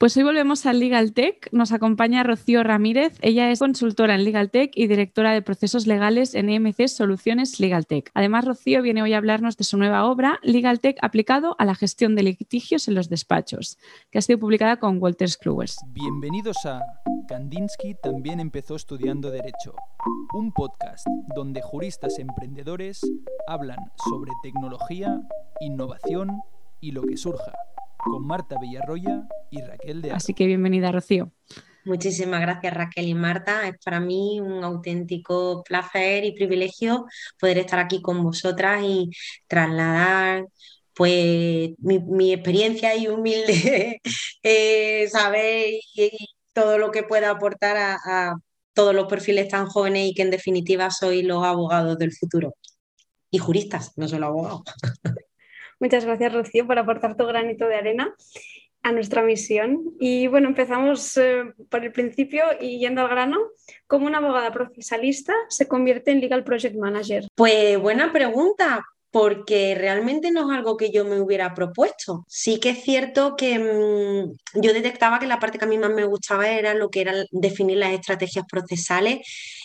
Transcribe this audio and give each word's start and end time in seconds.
Pues 0.00 0.16
hoy 0.16 0.22
volvemos 0.22 0.64
al 0.64 0.80
Legal 0.80 1.12
Tech. 1.12 1.50
Nos 1.52 1.72
acompaña 1.72 2.22
Rocío 2.22 2.62
Ramírez. 2.62 3.18
Ella 3.20 3.50
es 3.50 3.58
consultora 3.58 4.14
en 4.14 4.24
Legal 4.24 4.50
Tech 4.50 4.70
y 4.74 4.86
directora 4.86 5.32
de 5.32 5.42
procesos 5.42 5.86
legales 5.86 6.34
en 6.34 6.48
EMC 6.48 6.88
Soluciones 6.88 7.60
Legal 7.60 7.84
Tech. 7.84 8.10
Además, 8.14 8.46
Rocío 8.46 8.80
viene 8.80 9.02
hoy 9.02 9.12
a 9.12 9.18
hablarnos 9.18 9.58
de 9.58 9.64
su 9.64 9.76
nueva 9.76 10.06
obra, 10.06 10.38
Legal 10.42 10.80
Tech 10.80 10.96
aplicado 11.02 11.54
a 11.58 11.66
la 11.66 11.74
gestión 11.74 12.16
de 12.16 12.22
litigios 12.22 12.88
en 12.88 12.94
los 12.94 13.10
despachos, 13.10 13.76
que 14.10 14.16
ha 14.16 14.22
sido 14.22 14.38
publicada 14.38 14.78
con 14.78 15.02
Walters 15.02 15.36
Kluwers. 15.36 15.76
Bienvenidos 15.88 16.56
a 16.64 16.80
Kandinsky 17.28 17.94
también 18.02 18.40
empezó 18.40 18.76
estudiando 18.76 19.30
Derecho, 19.30 19.74
un 20.32 20.50
podcast 20.52 21.06
donde 21.34 21.60
juristas 21.60 22.18
emprendedores 22.18 23.02
hablan 23.46 23.92
sobre 24.08 24.32
tecnología, 24.42 25.20
innovación 25.60 26.40
y 26.80 26.92
lo 26.92 27.02
que 27.02 27.16
surja 27.16 27.52
con 27.98 28.26
Marta 28.26 28.56
Villarroya 28.60 29.28
y 29.50 29.60
Raquel 29.60 30.02
de 30.02 30.12
Así 30.12 30.34
que 30.34 30.46
bienvenida, 30.46 30.90
Rocío. 30.90 31.32
Muchísimas 31.84 32.40
gracias 32.40 32.74
Raquel 32.74 33.08
y 33.08 33.14
Marta. 33.14 33.66
Es 33.68 33.76
para 33.84 34.00
mí 34.00 34.40
un 34.40 34.64
auténtico 34.64 35.62
placer 35.64 36.24
y 36.24 36.32
privilegio 36.32 37.06
poder 37.38 37.58
estar 37.58 37.78
aquí 37.78 38.02
con 38.02 38.22
vosotras 38.22 38.82
y 38.84 39.10
trasladar 39.46 40.46
pues 40.94 41.70
mi, 41.78 42.32
experiencia 42.32 42.94
y 42.96 43.08
humilde 43.08 44.00
eh, 44.42 45.08
saber 45.08 45.70
y, 45.94 46.10
todo 46.52 46.78
lo 46.78 46.90
que 46.90 47.04
pueda 47.04 47.30
aportar 47.30 47.76
a, 47.76 47.98
a 48.04 48.34
todos 48.74 48.94
los 48.94 49.06
perfiles 49.06 49.48
tan 49.48 49.66
jóvenes 49.66 50.08
y 50.08 50.14
que 50.14 50.22
en 50.22 50.30
definitiva 50.30 50.90
soy 50.90 51.22
los 51.22 51.44
abogados 51.44 51.96
del 51.96 52.12
futuro. 52.12 52.54
Y 53.30 53.38
juristas, 53.38 53.92
no 53.96 54.08
solo 54.08 54.26
abogados. 54.26 54.62
Muchas 55.80 56.04
gracias, 56.04 56.32
Rocío, 56.32 56.66
por 56.66 56.78
aportar 56.78 57.16
tu 57.16 57.26
granito 57.26 57.66
de 57.66 57.76
arena 57.76 58.14
a 58.82 58.92
nuestra 58.92 59.22
misión. 59.22 59.94
Y 59.98 60.26
bueno, 60.26 60.48
empezamos 60.48 61.16
eh, 61.16 61.44
por 61.68 61.84
el 61.84 61.92
principio 61.92 62.44
y 62.60 62.78
yendo 62.78 63.00
al 63.00 63.08
grano. 63.08 63.38
¿Cómo 63.86 64.06
una 64.06 64.18
abogada 64.18 64.52
procesalista 64.52 65.32
se 65.48 65.66
convierte 65.66 66.10
en 66.10 66.20
Legal 66.20 66.44
Project 66.44 66.76
Manager? 66.76 67.26
Pues 67.34 67.78
buena 67.78 68.12
pregunta, 68.12 68.84
porque 69.10 69.74
realmente 69.74 70.30
no 70.30 70.50
es 70.50 70.58
algo 70.58 70.76
que 70.76 70.90
yo 70.90 71.04
me 71.04 71.20
hubiera 71.20 71.54
propuesto. 71.54 72.24
Sí 72.28 72.60
que 72.60 72.70
es 72.70 72.82
cierto 72.82 73.36
que 73.36 73.58
mm, 73.58 74.60
yo 74.60 74.72
detectaba 74.72 75.18
que 75.18 75.26
la 75.26 75.38
parte 75.38 75.58
que 75.58 75.64
a 75.64 75.68
mí 75.68 75.78
más 75.78 75.90
me 75.90 76.04
gustaba 76.04 76.48
era 76.48 76.74
lo 76.74 76.90
que 76.90 77.00
era 77.00 77.14
definir 77.30 77.78
las 77.78 77.92
estrategias 77.92 78.44
procesales 78.46 79.20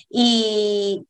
y 0.10 1.06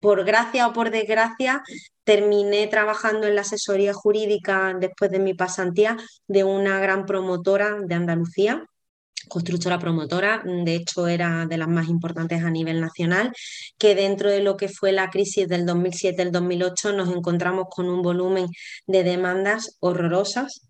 por 0.00 0.24
gracia 0.24 0.66
o 0.66 0.72
por 0.72 0.90
desgracia 0.90 1.62
terminé 2.04 2.66
trabajando 2.68 3.26
en 3.26 3.34
la 3.34 3.42
asesoría 3.42 3.92
jurídica 3.92 4.74
después 4.78 5.10
de 5.10 5.18
mi 5.18 5.34
pasantía 5.34 5.96
de 6.26 6.44
una 6.44 6.80
gran 6.80 7.04
promotora 7.04 7.76
de 7.80 7.94
Andalucía, 7.94 8.64
constructora 9.28 9.78
promotora, 9.78 10.42
de 10.44 10.74
hecho 10.74 11.06
era 11.06 11.46
de 11.46 11.58
las 11.58 11.68
más 11.68 11.88
importantes 11.88 12.42
a 12.42 12.50
nivel 12.50 12.80
nacional, 12.80 13.32
que 13.76 13.94
dentro 13.94 14.30
de 14.30 14.40
lo 14.40 14.56
que 14.56 14.68
fue 14.68 14.92
la 14.92 15.10
crisis 15.10 15.46
del 15.48 15.66
2007-2008 15.66 16.94
nos 16.94 17.14
encontramos 17.14 17.66
con 17.70 17.88
un 17.88 18.02
volumen 18.02 18.46
de 18.86 19.04
demandas 19.04 19.76
horrorosas. 19.80 20.62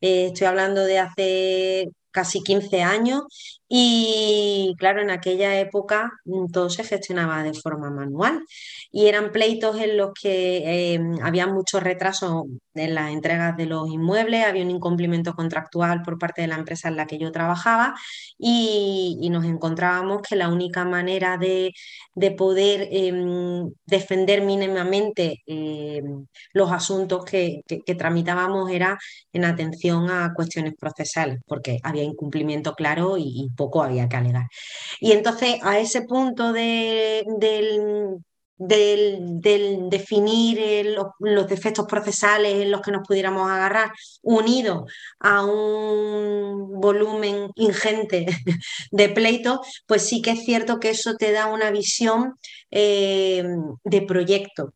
Eh, 0.00 0.26
estoy 0.32 0.46
hablando 0.46 0.84
de 0.84 0.98
hace 0.98 1.88
casi 2.10 2.42
15 2.42 2.82
años 2.82 3.59
y 3.72 4.74
claro, 4.78 5.00
en 5.00 5.10
aquella 5.10 5.60
época 5.60 6.10
mm, 6.24 6.46
todo 6.48 6.68
se 6.70 6.82
gestionaba 6.82 7.44
de 7.44 7.54
forma 7.54 7.88
manual 7.88 8.44
y 8.90 9.06
eran 9.06 9.30
pleitos 9.30 9.78
en 9.80 9.96
los 9.96 10.10
que 10.20 10.94
eh, 10.94 11.00
había 11.22 11.46
mucho 11.46 11.78
retraso 11.78 12.46
en 12.74 12.94
las 12.96 13.12
entregas 13.12 13.56
de 13.56 13.66
los 13.66 13.88
inmuebles, 13.88 14.44
había 14.44 14.64
un 14.64 14.70
incumplimiento 14.70 15.34
contractual 15.34 16.02
por 16.02 16.18
parte 16.18 16.42
de 16.42 16.48
la 16.48 16.56
empresa 16.56 16.88
en 16.88 16.96
la 16.96 17.06
que 17.06 17.18
yo 17.18 17.30
trabajaba 17.30 17.94
y, 18.38 19.28
nos 19.30 19.44
encontrábamos 19.44 20.22
que 20.22 20.34
la 20.34 20.48
única 20.48 20.84
manera 20.84 21.38
de, 21.38 21.72
poder 22.36 22.88
em, 22.90 23.70
defender 23.86 24.42
mínimamente 24.42 25.40
em, 25.46 26.26
los 26.52 26.72
asuntos 26.72 27.24
que, 27.24 27.62
tramitábamos 27.96 28.70
era 28.70 28.98
en 29.32 29.44
atención 29.44 30.10
a 30.10 30.32
cuestiones 30.34 30.74
procesales, 30.78 31.38
porque 31.46 31.78
había 31.82 32.02
incumplimiento 32.02 32.74
claro 32.74 33.16
y, 33.18 33.48
poco 33.60 33.82
había 33.82 34.08
que 34.08 34.16
alegar. 34.16 34.46
Y 35.00 35.12
entonces 35.12 35.56
a 35.62 35.78
ese 35.78 36.02
punto 36.02 36.52
del, 36.54 37.24
del, 38.56 39.90
definir 39.90 40.96
los, 41.18 41.46
defectos 41.46 41.86
procesales 41.86 42.54
en 42.62 42.70
los 42.70 42.80
que 42.80 42.92
nos 42.92 43.06
pudiéramos 43.06 43.50
agarrar, 43.50 43.92
unido 44.22 44.86
a 45.18 45.44
un 45.44 46.80
volumen 46.80 47.50
ingente 47.56 48.26
de 48.90 49.08
pleitos, 49.10 49.58
pues 49.86 50.06
sí 50.06 50.22
que 50.22 50.30
es 50.32 50.44
cierto 50.44 50.80
que 50.80 50.90
eso 50.90 51.16
te 51.16 51.32
da 51.32 51.46
una 51.46 51.70
visión 51.70 52.38
eh, 52.70 53.44
de 53.84 54.02
proyecto 54.02 54.72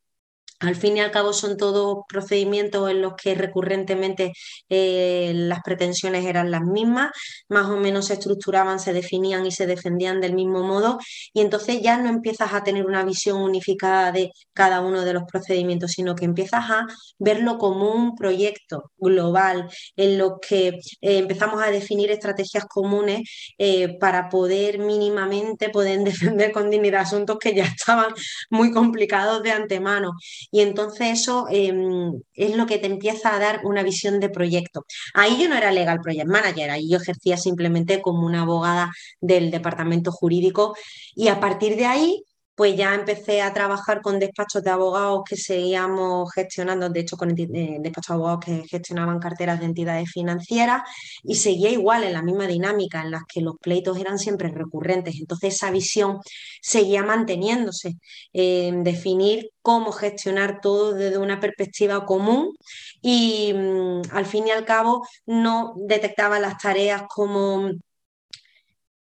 al 0.64 0.76
fin 0.76 0.96
y 0.96 1.00
al 1.00 1.10
cabo 1.10 1.32
son 1.32 1.56
todos 1.56 1.98
procedimientos 2.08 2.90
en 2.90 3.02
los 3.02 3.14
que 3.14 3.34
recurrentemente 3.34 4.32
eh, 4.68 5.32
las 5.34 5.60
pretensiones 5.62 6.24
eran 6.24 6.50
las 6.50 6.62
mismas, 6.62 7.10
más 7.48 7.66
o 7.66 7.76
menos 7.76 8.06
se 8.06 8.14
estructuraban, 8.14 8.80
se 8.80 8.92
definían 8.92 9.46
y 9.46 9.52
se 9.52 9.66
defendían 9.66 10.20
del 10.20 10.34
mismo 10.34 10.62
modo 10.62 10.98
y 11.32 11.40
entonces 11.40 11.80
ya 11.82 11.98
no 11.98 12.08
empiezas 12.08 12.52
a 12.52 12.62
tener 12.64 12.86
una 12.86 13.04
visión 13.04 13.40
unificada 13.40 14.12
de 14.12 14.32
cada 14.52 14.80
uno 14.80 15.04
de 15.04 15.12
los 15.12 15.24
procedimientos, 15.24 15.92
sino 15.92 16.14
que 16.14 16.24
empiezas 16.24 16.70
a 16.70 16.86
verlo 17.18 17.58
como 17.58 17.92
un 17.92 18.14
proyecto 18.14 18.90
global 18.96 19.68
en 19.96 20.18
lo 20.18 20.38
que 20.40 20.68
eh, 20.68 20.78
empezamos 21.00 21.62
a 21.62 21.70
definir 21.70 22.10
estrategias 22.10 22.64
comunes 22.66 23.22
eh, 23.58 23.98
para 23.98 24.28
poder 24.28 24.78
mínimamente 24.78 25.68
poder 25.70 26.00
defender 26.04 26.52
con 26.52 26.70
dignidad 26.70 27.02
asuntos 27.02 27.38
que 27.38 27.54
ya 27.54 27.64
estaban 27.64 28.14
muy 28.50 28.72
complicados 28.72 29.42
de 29.42 29.52
antemano 29.52 30.12
y 30.54 30.60
entonces 30.60 31.20
eso 31.20 31.48
em, 31.50 32.22
es 32.32 32.56
lo 32.56 32.66
que 32.66 32.78
te 32.78 32.86
empieza 32.86 33.34
a 33.34 33.40
dar 33.40 33.62
una 33.64 33.82
visión 33.82 34.20
de 34.20 34.28
proyecto. 34.28 34.86
Ahí 35.12 35.36
yo 35.42 35.48
no 35.48 35.56
era 35.56 35.72
legal 35.72 36.00
project 36.00 36.28
manager, 36.28 36.70
ahí 36.70 36.88
yo 36.88 36.98
ejercía 36.98 37.36
simplemente 37.36 38.00
como 38.00 38.24
una 38.24 38.42
abogada 38.42 38.92
del 39.20 39.50
departamento 39.50 40.12
jurídico 40.12 40.76
y 41.16 41.26
a 41.26 41.40
partir 41.40 41.74
de 41.74 41.86
ahí 41.86 42.22
pues 42.54 42.76
ya 42.76 42.94
empecé 42.94 43.42
a 43.42 43.52
trabajar 43.52 44.00
con 44.00 44.18
despachos 44.18 44.62
de 44.62 44.70
abogados 44.70 45.22
que 45.28 45.36
seguíamos 45.36 46.32
gestionando, 46.32 46.88
de 46.88 47.00
hecho 47.00 47.16
con 47.16 47.30
eh, 47.30 47.78
despachos 47.80 48.08
de 48.08 48.14
abogados 48.14 48.44
que 48.44 48.68
gestionaban 48.68 49.18
carteras 49.18 49.58
de 49.60 49.66
entidades 49.66 50.10
financieras 50.10 50.82
y 51.24 51.34
seguía 51.36 51.70
igual 51.70 52.04
en 52.04 52.12
la 52.12 52.22
misma 52.22 52.46
dinámica 52.46 53.02
en 53.02 53.10
las 53.10 53.22
que 53.24 53.40
los 53.40 53.56
pleitos 53.60 53.98
eran 53.98 54.18
siempre 54.18 54.48
recurrentes. 54.50 55.16
Entonces 55.18 55.54
esa 55.54 55.70
visión 55.70 56.20
seguía 56.62 57.02
manteniéndose, 57.02 57.94
en 58.32 58.84
definir 58.84 59.50
cómo 59.62 59.92
gestionar 59.92 60.60
todo 60.60 60.94
desde 60.94 61.18
una 61.18 61.40
perspectiva 61.40 62.04
común 62.06 62.56
y 63.02 63.52
mm, 63.54 64.02
al 64.12 64.26
fin 64.26 64.46
y 64.48 64.50
al 64.52 64.64
cabo 64.64 65.06
no 65.26 65.74
detectaba 65.76 66.38
las 66.38 66.58
tareas 66.58 67.02
como... 67.08 67.70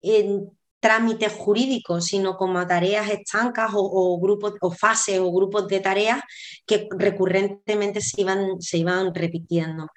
En, 0.00 0.57
trámites 0.80 1.32
jurídicos, 1.32 2.06
sino 2.06 2.36
como 2.36 2.66
tareas 2.66 3.10
estancas 3.10 3.70
o, 3.74 4.18
grupos 4.20 4.54
o 4.60 4.70
fases 4.70 5.18
o 5.18 5.32
grupos 5.32 5.66
de 5.68 5.80
tareas 5.80 6.20
que 6.66 6.88
recurrentemente 6.90 8.00
se 8.00 8.20
iban, 8.20 8.60
se 8.60 8.78
iban 8.78 9.14
repitiendo. 9.14 9.88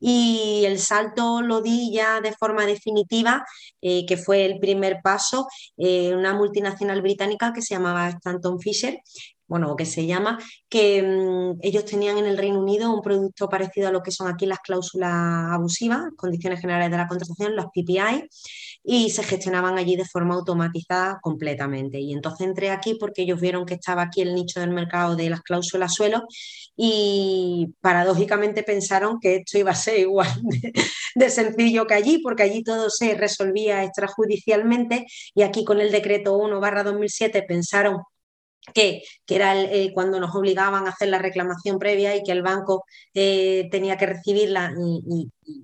Y 0.00 0.64
el 0.66 0.78
salto 0.78 1.42
lo 1.42 1.60
di 1.60 1.92
ya 1.92 2.20
de 2.20 2.32
forma 2.32 2.66
definitiva, 2.66 3.44
eh, 3.80 4.04
que 4.06 4.16
fue 4.16 4.44
el 4.44 4.58
primer 4.58 5.00
paso, 5.02 5.46
eh, 5.76 6.14
una 6.14 6.34
multinacional 6.34 7.02
británica 7.02 7.52
que 7.52 7.62
se 7.62 7.74
llamaba 7.74 8.08
Stanton 8.08 8.58
Fisher, 8.58 9.00
bueno, 9.52 9.76
que 9.76 9.84
se 9.84 10.06
llama, 10.06 10.38
que 10.70 11.02
mm, 11.02 11.58
ellos 11.60 11.84
tenían 11.84 12.16
en 12.16 12.24
el 12.24 12.38
Reino 12.38 12.58
Unido 12.58 12.90
un 12.90 13.02
producto 13.02 13.50
parecido 13.50 13.88
a 13.88 13.90
lo 13.90 14.02
que 14.02 14.10
son 14.10 14.26
aquí 14.26 14.46
las 14.46 14.60
cláusulas 14.60 15.12
abusivas, 15.12 16.04
condiciones 16.16 16.60
generales 16.60 16.90
de 16.90 16.96
la 16.96 17.06
contratación, 17.06 17.54
los 17.54 17.66
PPI, 17.66 18.28
y 18.84 19.10
se 19.10 19.22
gestionaban 19.22 19.78
allí 19.78 19.96
de 19.96 20.04
forma 20.04 20.34
automatizada 20.34 21.18
completamente. 21.22 22.00
Y 22.00 22.12
entonces 22.12 22.46
entré 22.46 22.70
aquí 22.70 22.94
porque 22.94 23.22
ellos 23.22 23.40
vieron 23.40 23.64
que 23.64 23.74
estaba 23.74 24.02
aquí 24.02 24.22
el 24.22 24.34
nicho 24.34 24.60
del 24.60 24.70
mercado 24.70 25.16
de 25.16 25.30
las 25.30 25.42
cláusulas 25.42 25.94
suelo 25.94 26.24
y 26.76 27.74
paradójicamente 27.80 28.62
pensaron 28.62 29.18
que 29.20 29.36
esto 29.36 29.58
iba 29.58 29.70
a 29.70 29.74
ser 29.74 29.98
igual 29.98 30.28
de, 31.14 31.30
sencillo 31.30 31.86
que 31.86 31.94
allí, 31.94 32.18
porque 32.18 32.42
allí 32.42 32.62
todo 32.64 32.90
se 32.90 33.14
resolvía 33.14 33.84
extrajudicialmente 33.84 35.06
y 35.34 35.42
aquí 35.42 35.64
con 35.64 35.80
el 35.80 35.92
decreto 35.92 36.36
1 36.36 36.60
barra 36.60 36.82
2007 36.82 37.42
pensaron 37.42 37.98
que, 38.74 39.02
era 39.28 39.60
eh, 39.60 39.90
cuando 39.94 40.20
nos 40.20 40.34
obligaban 40.34 40.86
a 40.86 40.90
hacer 40.90 41.08
la 41.08 41.18
reclamación 41.18 41.78
previa 41.78 42.14
y 42.16 42.22
que 42.22 42.32
el 42.32 42.42
banco 42.42 42.84
eh, 43.14 43.68
tenía 43.70 43.96
que 43.96 44.06
recibirla 44.06 44.72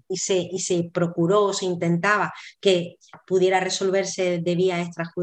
y, 0.08 0.16
se, 0.16 0.36
y, 0.50 0.58
se, 0.58 0.90
procuró, 0.92 1.52
se 1.52 1.66
intentaba 1.66 2.32
que 2.60 2.96
pudiera 3.26 3.60
resolverse 3.60 4.38
de 4.40 4.52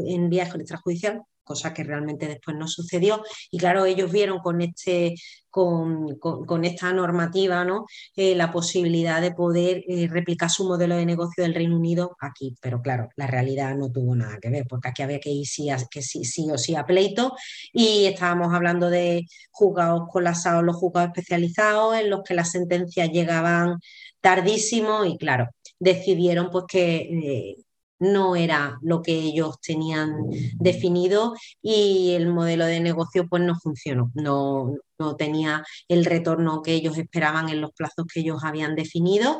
en 0.06 0.30
vía 0.30 0.44
extrajudicial, 0.44 1.22
cosa 1.46 1.72
que 1.72 1.84
realmente 1.84 2.26
después 2.26 2.56
no 2.56 2.66
sucedió. 2.68 3.22
Y 3.50 3.58
claro, 3.58 3.86
ellos 3.86 4.10
vieron 4.10 4.40
con, 4.40 4.60
este, 4.60 5.14
con, 5.48 6.18
con, 6.18 6.64
esta 6.64 6.92
normativa 6.92 7.64
¿no? 7.64 7.86
Eh, 8.16 8.34
la 8.34 8.52
posibilidad 8.52 9.22
de 9.22 9.30
poder 9.30 9.84
eh, 9.88 10.08
replicar 10.10 10.50
su 10.50 10.64
modelo 10.64 10.96
de 10.96 11.06
negocio 11.06 11.44
del 11.44 11.54
Reino 11.54 11.76
Unido 11.76 12.16
aquí. 12.20 12.54
Pero 12.60 12.82
claro, 12.82 13.08
la 13.16 13.26
realidad 13.26 13.74
no 13.76 13.90
tuvo 13.90 14.14
nada 14.16 14.38
que 14.42 14.50
ver, 14.50 14.66
porque 14.68 14.88
aquí 14.88 15.02
había 15.02 15.20
que 15.20 15.30
ir 15.30 15.46
sí, 15.46 15.68
que 15.90 16.02
sí, 16.02 16.24
sí 16.24 16.50
o 16.50 16.58
sí 16.58 16.74
a 16.74 16.84
pleito 16.84 17.34
y 17.72 18.06
estábamos 18.06 18.52
hablando 18.52 18.90
de 18.90 19.26
juzgados 19.50 20.08
colapsados, 20.10 20.64
los 20.64 20.76
juzgados 20.76 21.10
especializados, 21.10 21.96
en 21.96 22.10
los 22.10 22.22
que 22.22 22.34
las 22.34 22.50
sentencias 22.50 23.10
llegaban 23.10 23.78
tardísimo 24.20 25.04
y 25.04 25.16
claro, 25.16 25.48
decidieron 25.78 26.50
pues 26.50 26.64
que 26.68 26.96
eh, 26.96 27.56
no 27.98 28.36
era 28.36 28.78
lo 28.82 29.02
que 29.02 29.12
ellos 29.12 29.60
tenían 29.60 30.14
definido 30.54 31.34
y 31.62 32.12
el 32.12 32.28
modelo 32.28 32.66
de 32.66 32.80
negocio 32.80 33.26
pues 33.28 33.42
no 33.42 33.54
funcionó, 33.58 34.10
no, 34.14 34.74
no 34.98 35.16
tenía 35.16 35.64
el 35.88 36.04
retorno 36.04 36.62
que 36.62 36.72
ellos 36.72 36.98
esperaban 36.98 37.48
en 37.48 37.60
los 37.60 37.72
plazos 37.72 38.06
que 38.12 38.20
ellos 38.20 38.44
habían 38.44 38.74
definido 38.74 39.38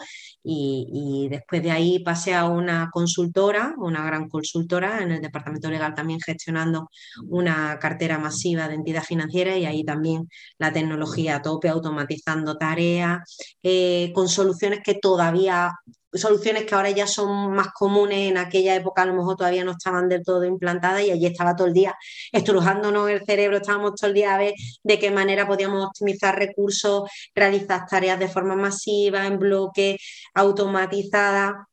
y, 0.48 1.26
después 1.28 1.62
de 1.62 1.72
ahí 1.72 1.98
pasé 1.98 2.34
a 2.34 2.44
una 2.44 2.88
consultora, 2.92 3.74
una 3.78 4.04
gran 4.06 4.28
consultora 4.28 5.02
en 5.02 5.10
el 5.10 5.20
departamento 5.20 5.68
legal 5.68 5.94
también 5.94 6.20
gestionando 6.20 6.88
una 7.28 7.78
cartera 7.80 8.18
masiva 8.18 8.68
de 8.68 8.74
entidad 8.76 9.02
financiera 9.02 9.56
y 9.56 9.66
ahí 9.66 9.84
también 9.84 10.28
la 10.58 10.72
tecnología 10.72 11.36
a 11.36 11.42
tope, 11.42 11.68
automatizando 11.68 12.56
tareas, 12.56 13.36
eh, 13.62 14.12
con 14.14 14.28
soluciones 14.28 14.80
que 14.84 14.94
todavía 14.94 15.72
soluciones 16.18 16.64
que 16.64 16.74
ahora 16.74 16.90
ya 16.90 17.06
son 17.06 17.52
más 17.52 17.68
comunes, 17.72 18.30
en 18.30 18.38
aquella 18.38 18.74
época 18.74 19.02
a 19.02 19.06
lo 19.06 19.14
mejor 19.14 19.36
todavía 19.36 19.64
no 19.64 19.72
estaban 19.72 20.08
del 20.08 20.24
todo 20.24 20.44
implantadas 20.44 21.02
y 21.02 21.10
allí 21.10 21.26
estaba 21.26 21.56
todo 21.56 21.66
el 21.66 21.72
día 21.74 21.94
estrujándonos 22.32 23.10
el 23.10 23.24
cerebro, 23.24 23.58
estábamos 23.58 23.94
todo 23.94 24.08
el 24.08 24.14
día 24.14 24.34
a 24.34 24.38
ver 24.38 24.54
de 24.82 24.98
qué 24.98 25.10
manera 25.10 25.46
podíamos 25.46 25.86
optimizar 25.86 26.36
recursos, 26.38 27.10
realizar 27.34 27.86
tareas 27.88 28.18
de 28.18 28.28
forma 28.28 28.56
masiva, 28.56 29.26
en 29.26 29.38
bloque, 29.38 29.98
automatizada. 30.34 31.68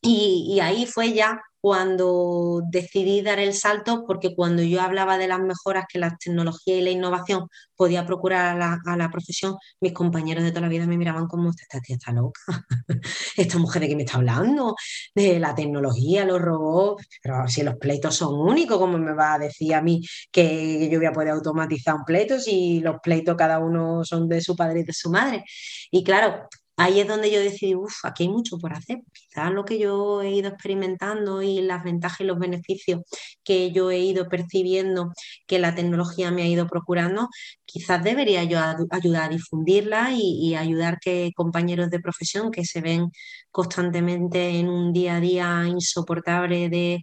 Y, 0.00 0.54
y 0.54 0.60
ahí 0.60 0.86
fue 0.86 1.12
ya 1.14 1.40
cuando 1.64 2.60
decidí 2.70 3.22
dar 3.22 3.38
el 3.38 3.54
salto, 3.54 4.04
porque 4.06 4.34
cuando 4.36 4.62
yo 4.62 4.82
hablaba 4.82 5.16
de 5.16 5.28
las 5.28 5.40
mejoras 5.40 5.86
que 5.90 5.98
la 5.98 6.14
tecnología 6.14 6.76
y 6.76 6.82
la 6.82 6.90
innovación 6.90 7.48
podía 7.74 8.04
procurar 8.04 8.60
a 8.60 8.96
la, 8.96 9.08
profesión, 9.08 9.56
mis 9.80 9.94
compañeros 9.94 10.44
de 10.44 10.50
toda 10.50 10.60
la 10.60 10.68
vida 10.68 10.86
me 10.86 10.98
miraban 10.98 11.26
como, 11.26 11.48
esta 11.48 11.80
tía 11.80 11.96
está 11.96 12.12
loca, 12.12 12.38
esta 13.38 13.56
mujer 13.56 13.80
de 13.80 13.88
qué 13.88 13.96
me 13.96 14.02
está 14.02 14.18
hablando, 14.18 14.76
de 15.14 15.40
la 15.40 15.54
tecnología, 15.54 16.26
los 16.26 16.42
robots, 16.42 17.08
pero 17.22 17.48
si 17.48 17.62
los 17.62 17.76
pleitos 17.76 18.14
son 18.14 18.34
únicos, 18.34 18.76
¿cómo 18.76 18.98
me 18.98 19.14
va 19.14 19.32
a 19.32 19.38
decir 19.38 19.74
a 19.74 19.80
mí 19.80 20.02
que 20.30 20.90
yo 20.90 20.98
voy 20.98 21.06
a 21.06 21.12
poder 21.12 21.30
automatizar 21.30 21.94
un 21.94 22.04
pleito 22.04 22.38
si 22.38 22.80
los 22.80 22.96
pleitos 23.02 23.36
cada 23.36 23.58
uno 23.58 24.04
son 24.04 24.28
de 24.28 24.42
su 24.42 24.54
padre 24.54 24.80
y 24.80 24.84
de 24.84 24.92
su 24.92 25.08
madre? 25.08 25.42
Y 25.90 26.04
claro, 26.04 26.46
ahí 26.76 27.00
es 27.00 27.08
donde 27.08 27.30
yo 27.30 27.40
decidí, 27.40 27.74
uff, 27.74 28.04
aquí 28.04 28.24
hay 28.24 28.28
mucho 28.28 28.58
por 28.58 28.72
hacer. 28.72 28.98
Quizás 29.12 29.50
lo 29.52 29.64
que 29.64 29.78
yo 29.78 30.22
he 30.22 30.30
ido 30.30 30.48
experimentando 30.48 31.42
y 31.42 31.60
las 31.62 31.84
ventajas 31.84 32.20
y 32.20 32.24
los 32.24 32.38
beneficios 32.38 33.02
que 33.44 33.72
yo 33.72 33.90
he 33.90 33.98
ido 34.00 34.28
percibiendo 34.28 35.12
que 35.46 35.58
la 35.58 35.74
tecnología 35.74 36.30
me 36.30 36.42
ha 36.42 36.46
ido 36.48 36.66
procurando, 36.66 37.28
quizás 37.64 38.02
debería 38.02 38.44
yo 38.44 38.58
ayudar 38.90 39.24
a 39.24 39.28
difundirla 39.28 40.12
y, 40.16 40.54
ayudar 40.54 40.98
que 41.00 41.32
compañeros 41.34 41.90
de 41.90 42.00
profesión 42.00 42.50
que 42.50 42.64
se 42.64 42.80
ven 42.80 43.10
constantemente 43.50 44.58
en 44.58 44.68
un 44.68 44.92
día 44.92 45.16
a 45.16 45.20
día 45.20 45.64
insoportable 45.66 46.68
de 46.68 47.02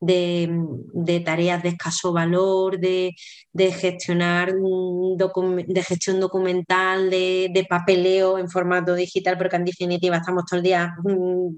de, 0.00 1.22
tareas 1.24 1.62
de 1.62 1.70
escaso 1.70 2.12
valor, 2.12 2.78
de, 2.80 3.14
gestionar 3.54 4.52
de 4.52 5.82
gestión 5.82 6.20
documental, 6.20 7.10
de, 7.10 7.50
de, 7.52 7.64
papeleo 7.64 8.38
en 8.38 8.48
formato 8.48 8.94
digital, 8.94 9.36
pero 9.36 9.50
que 9.50 9.56
en 9.56 9.64
definitiva 9.64 10.16
estamos 10.16 10.44
todo 10.46 10.58
el 10.58 10.64
día 10.64 10.94
mm, 11.04 11.56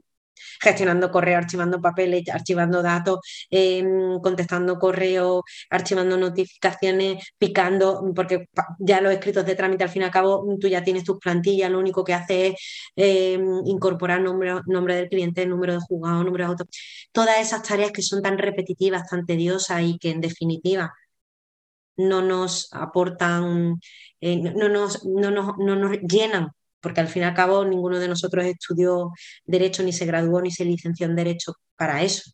gestionando 0.60 1.10
correo, 1.10 1.38
archivando 1.38 1.80
papeles, 1.80 2.28
archivando 2.28 2.82
datos, 2.82 3.20
em, 3.50 4.20
contestando 4.20 4.78
correo, 4.78 5.44
archivando 5.70 6.16
notificaciones, 6.16 7.24
picando, 7.38 8.02
porque 8.14 8.48
ya 8.78 9.00
los 9.00 9.12
escritos 9.12 9.44
de 9.46 9.54
trámite 9.54 9.84
al 9.84 9.90
fin 9.90 10.02
y 10.02 10.04
al 10.06 10.10
cabo 10.10 10.44
tú 10.60 10.68
ya 10.68 10.82
tienes 10.84 11.04
tus 11.04 11.18
plantillas, 11.18 11.70
lo 11.70 11.78
único 11.78 12.04
que 12.04 12.14
hace 12.14 12.48
es 12.48 12.54
em, 12.96 13.42
incorporar 13.66 14.20
nombre, 14.20 14.54
nombre 14.66 14.96
del 14.96 15.08
cliente, 15.08 15.46
número 15.46 15.74
de 15.74 15.80
juzgado, 15.80 16.24
número 16.24 16.44
de 16.44 16.50
auto, 16.50 16.64
todas 17.12 17.38
esas 17.40 17.62
tareas 17.62 17.92
que 17.92 18.02
son 18.02 18.22
tan 18.22 18.38
repetitivas, 18.38 19.08
tan 19.08 19.26
tediosas 19.26 19.82
y 19.82 19.98
que 19.98 20.10
en 20.10 20.20
definitiva 20.20 20.92
no 21.96 22.22
nos 22.22 22.68
aportan, 22.72 23.80
eh, 24.20 24.36
no, 24.38 24.68
nos, 24.68 25.04
no, 25.04 25.30
nos, 25.30 25.58
no 25.58 25.76
nos 25.76 25.98
llenan 26.00 26.52
porque 26.82 27.00
al 27.00 27.08
fin 27.08 27.22
y 27.22 27.26
al 27.26 27.34
cabo 27.34 27.64
ninguno 27.64 27.98
de 27.98 28.08
nosotros 28.08 28.44
estudió 28.44 29.12
derecho, 29.44 29.82
ni 29.82 29.92
se 29.92 30.04
graduó, 30.04 30.42
ni 30.42 30.50
se 30.50 30.64
licenció 30.64 31.06
en 31.06 31.16
derecho 31.16 31.54
para 31.76 32.02
eso. 32.02 32.30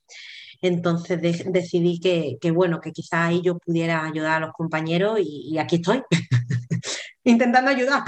Entonces 0.60 1.20
decidí 1.52 2.00
que, 2.00 2.50
bueno, 2.50 2.80
que 2.80 2.92
quizás 2.92 3.28
ahí 3.28 3.42
yo 3.42 3.58
pudiera 3.58 4.04
ayudar 4.04 4.42
a 4.42 4.46
los 4.46 4.54
compañeros 4.54 5.20
y, 5.22 5.56
aquí 5.58 5.76
estoy, 5.76 6.02
intentando 7.24 7.70
ayudar. 7.70 8.02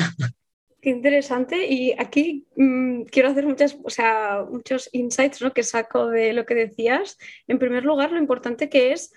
Qué 0.80 0.90
interesante. 0.90 1.66
Y 1.68 1.92
aquí 1.92 2.46
mm, 2.56 3.02
quiero 3.02 3.28
hacer 3.28 3.46
muchas, 3.46 3.76
o 3.84 3.90
sea, 3.90 4.44
muchos 4.50 4.88
insights 4.92 5.42
¿no? 5.42 5.52
que 5.52 5.62
saco 5.62 6.08
de 6.08 6.32
lo 6.32 6.46
que 6.46 6.54
decías. 6.54 7.18
En 7.46 7.58
primer 7.58 7.84
lugar, 7.84 8.10
lo 8.10 8.18
importante 8.18 8.68
que 8.68 8.92
es 8.92 9.12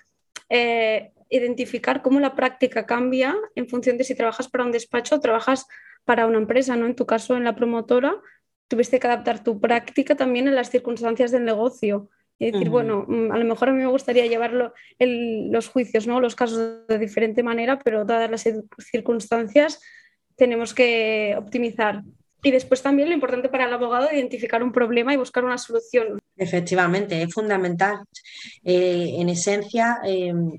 eh, 0.50 1.12
identificar 1.30 2.02
cómo 2.02 2.20
la 2.20 2.36
práctica 2.36 2.86
cambia 2.86 3.34
en 3.56 3.68
función 3.68 3.98
de 3.98 4.04
si 4.04 4.14
trabajas 4.14 4.48
para 4.48 4.64
un 4.64 4.72
despacho 4.72 5.16
o 5.16 5.20
trabajas 5.20 5.66
para 6.04 6.26
una 6.26 6.38
empresa, 6.38 6.76
¿no? 6.76 6.86
En 6.86 6.94
tu 6.94 7.06
caso, 7.06 7.36
en 7.36 7.44
la 7.44 7.54
promotora, 7.54 8.14
tuviste 8.68 8.98
que 8.98 9.06
adaptar 9.06 9.42
tu 9.42 9.60
práctica 9.60 10.14
también 10.14 10.48
a 10.48 10.52
las 10.52 10.70
circunstancias 10.70 11.30
del 11.30 11.44
negocio. 11.44 12.08
Y 12.38 12.50
decir, 12.50 12.68
bueno, 12.68 13.04
mm, 13.06 13.30
a 13.30 13.38
lo 13.38 13.44
mejor 13.44 13.68
a 13.68 13.72
mí 13.72 13.78
me 13.78 13.86
gustaría 13.86 14.26
llevarlo 14.26 14.74
los 14.98 15.68
juicios, 15.68 16.06
¿no? 16.06 16.20
Los 16.20 16.34
casos 16.34 16.86
de 16.88 16.98
diferente 16.98 17.42
manera, 17.42 17.78
pero 17.78 18.04
dadas 18.04 18.30
las 18.30 18.44
circunstancias 18.90 19.80
tenemos 20.36 20.74
que 20.74 21.36
optimizar. 21.38 22.02
Y 22.42 22.50
después 22.50 22.82
también 22.82 23.08
lo 23.08 23.14
importante 23.14 23.48
para 23.48 23.64
el 23.64 23.72
abogado 23.72 24.08
identificar 24.12 24.62
un 24.62 24.72
problema 24.72 25.14
y 25.14 25.16
buscar 25.16 25.44
una 25.44 25.56
solución. 25.56 26.20
Efectivamente, 26.36 27.22
es 27.22 27.32
fundamental. 27.32 28.00
Eh, 28.62 29.14
en 29.18 29.28
esencia, 29.30 29.98
em, 30.04 30.58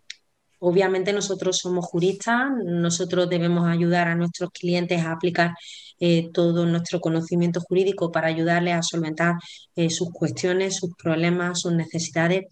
Obviamente 0.67 1.13
nosotros 1.13 1.59
somos 1.59 1.85
juristas, 1.85 2.49
nosotros 2.65 3.29
debemos 3.29 3.67
ayudar 3.67 4.07
a 4.07 4.15
nuestros 4.15 4.49
clientes 4.49 4.99
a 5.05 5.11
aplicar 5.11 5.53
eh, 5.99 6.31
todo 6.33 6.65
nuestro 6.65 6.99
conocimiento 6.99 7.61
jurídico 7.61 8.11
para 8.11 8.29
ayudarles 8.29 8.73
a 8.73 8.81
solventar 8.81 9.35
eh, 9.75 9.91
sus 9.91 10.09
cuestiones, 10.11 10.77
sus 10.77 10.89
problemas, 10.95 11.61
sus 11.61 11.73
necesidades, 11.73 12.45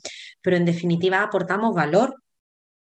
pero 0.43 0.57
en 0.57 0.65
definitiva 0.65 1.23
aportamos 1.23 1.73
valor. 1.73 2.13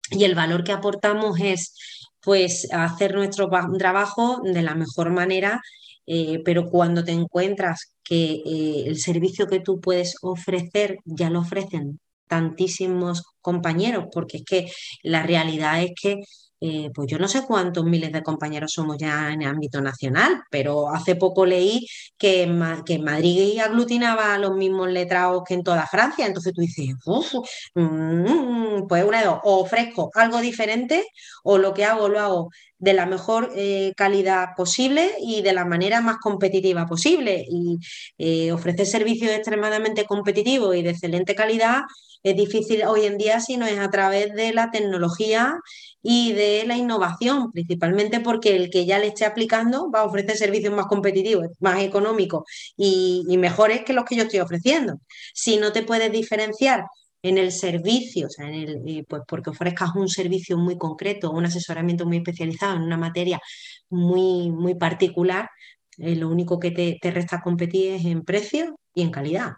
Y 0.09 0.23
el 0.23 0.33
valor 0.33 0.63
que 0.63 0.71
aportamos 0.71 1.39
es 1.39 1.75
pues 2.21 2.67
hacer 2.73 3.13
nuestro 3.13 3.51
trabajo 3.77 4.41
de 4.43 4.63
la 4.63 4.73
mejor 4.73 5.11
manera, 5.11 5.61
eh, 6.07 6.41
pero 6.43 6.71
cuando 6.71 7.03
te 7.03 7.11
encuentras 7.11 7.93
que 8.03 8.41
el 8.87 8.97
servicio 8.97 9.45
que 9.47 9.59
tú 9.59 9.79
puedes 9.79 10.15
ofrecer 10.23 10.97
ya 11.05 11.29
lo 11.29 11.41
ofrecen 11.41 11.99
tantísimos 12.29 13.23
compañeros, 13.41 14.05
porque 14.13 14.37
es 14.37 14.43
que 14.45 14.71
la 15.03 15.23
realidad 15.23 15.81
es 15.83 15.91
que 16.01 16.21
eh, 16.61 16.89
pues 16.93 17.07
yo 17.09 17.17
no 17.17 17.27
sé 17.29 17.45
cuántos 17.45 17.85
miles 17.85 18.11
de 18.11 18.21
compañeros 18.21 18.73
somos 18.73 18.97
ya 18.97 19.31
en 19.31 19.43
el 19.43 19.47
ámbito 19.47 19.79
nacional, 19.81 20.41
pero 20.51 20.89
hace 20.89 21.15
poco 21.15 21.45
leí 21.45 21.85
que, 22.17 22.51
que 22.85 22.93
en 22.95 23.03
Madrid 23.05 23.59
aglutinaba 23.59 24.37
los 24.37 24.55
mismos 24.57 24.89
letrados 24.89 25.43
que 25.47 25.53
en 25.53 25.63
toda 25.63 25.87
Francia. 25.87 26.25
Entonces 26.25 26.53
tú 26.53 26.61
dices, 26.61 26.95
mm, 27.75 28.87
pues 28.87 29.03
una 29.05 29.19
de 29.19 29.25
dos, 29.27 29.39
o 29.43 29.61
ofrezco 29.61 30.11
algo 30.15 30.41
diferente 30.41 31.05
o 31.43 31.57
lo 31.57 31.73
que 31.73 31.85
hago 31.85 32.09
lo 32.09 32.19
hago 32.19 32.49
de 32.79 32.93
la 32.93 33.05
mejor 33.05 33.51
eh, 33.55 33.93
calidad 33.95 34.49
posible 34.57 35.11
y 35.21 35.41
de 35.41 35.53
la 35.53 35.65
manera 35.65 36.01
más 36.01 36.17
competitiva 36.17 36.85
posible. 36.85 37.45
Y 37.49 37.77
eh, 38.17 38.51
ofrecer 38.51 38.87
servicios 38.87 39.31
extremadamente 39.31 40.05
competitivos 40.05 40.75
y 40.75 40.81
de 40.81 40.91
excelente 40.91 41.35
calidad 41.35 41.81
es 42.23 42.35
difícil 42.35 42.83
hoy 42.83 43.05
en 43.05 43.17
día 43.17 43.39
si 43.39 43.57
no 43.57 43.65
es 43.65 43.79
a 43.79 43.89
través 43.89 44.33
de 44.33 44.53
la 44.53 44.71
tecnología 44.71 45.57
y 46.01 46.33
de 46.33 46.63
la 46.65 46.75
innovación, 46.77 47.51
principalmente 47.51 48.19
porque 48.19 48.55
el 48.55 48.69
que 48.69 48.85
ya 48.85 48.99
le 48.99 49.07
esté 49.07 49.25
aplicando 49.25 49.89
va 49.91 50.01
a 50.01 50.05
ofrecer 50.05 50.37
servicios 50.37 50.73
más 50.73 50.87
competitivos, 50.87 51.47
más 51.59 51.81
económicos 51.81 52.43
y, 52.77 53.25
mejores 53.37 53.83
que 53.85 53.93
los 53.93 54.05
que 54.05 54.15
yo 54.17 54.23
estoy 54.23 54.39
ofreciendo. 54.39 54.99
Si 55.33 55.57
no 55.57 55.71
te 55.71 55.83
puedes 55.83 56.11
diferenciar 56.11 56.83
en 57.21 57.37
el 57.37 57.51
servicio, 57.51 58.27
o 58.27 58.29
sea, 58.29 58.47
en 58.47 58.55
el, 58.55 58.87
eh, 58.87 59.05
pues 59.07 59.23
porque 59.27 59.49
ofrezcas 59.49 59.95
un 59.95 60.07
servicio 60.09 60.57
muy 60.57 60.77
concreto, 60.77 61.31
un 61.31 61.45
asesoramiento 61.45 62.05
muy 62.05 62.17
especializado 62.17 62.75
en 62.77 62.83
una 62.83 62.97
materia 62.97 63.39
muy, 63.89 64.49
muy 64.51 64.75
particular, 64.75 65.49
eh, 65.97 66.15
lo 66.15 66.29
único 66.29 66.59
que 66.59 66.71
te, 66.71 66.97
te, 67.01 67.11
resta 67.11 67.41
competir 67.41 67.93
es 67.93 68.05
en 68.05 68.23
precio 68.23 68.79
y 68.93 69.01
en 69.01 69.11
calidad 69.11 69.53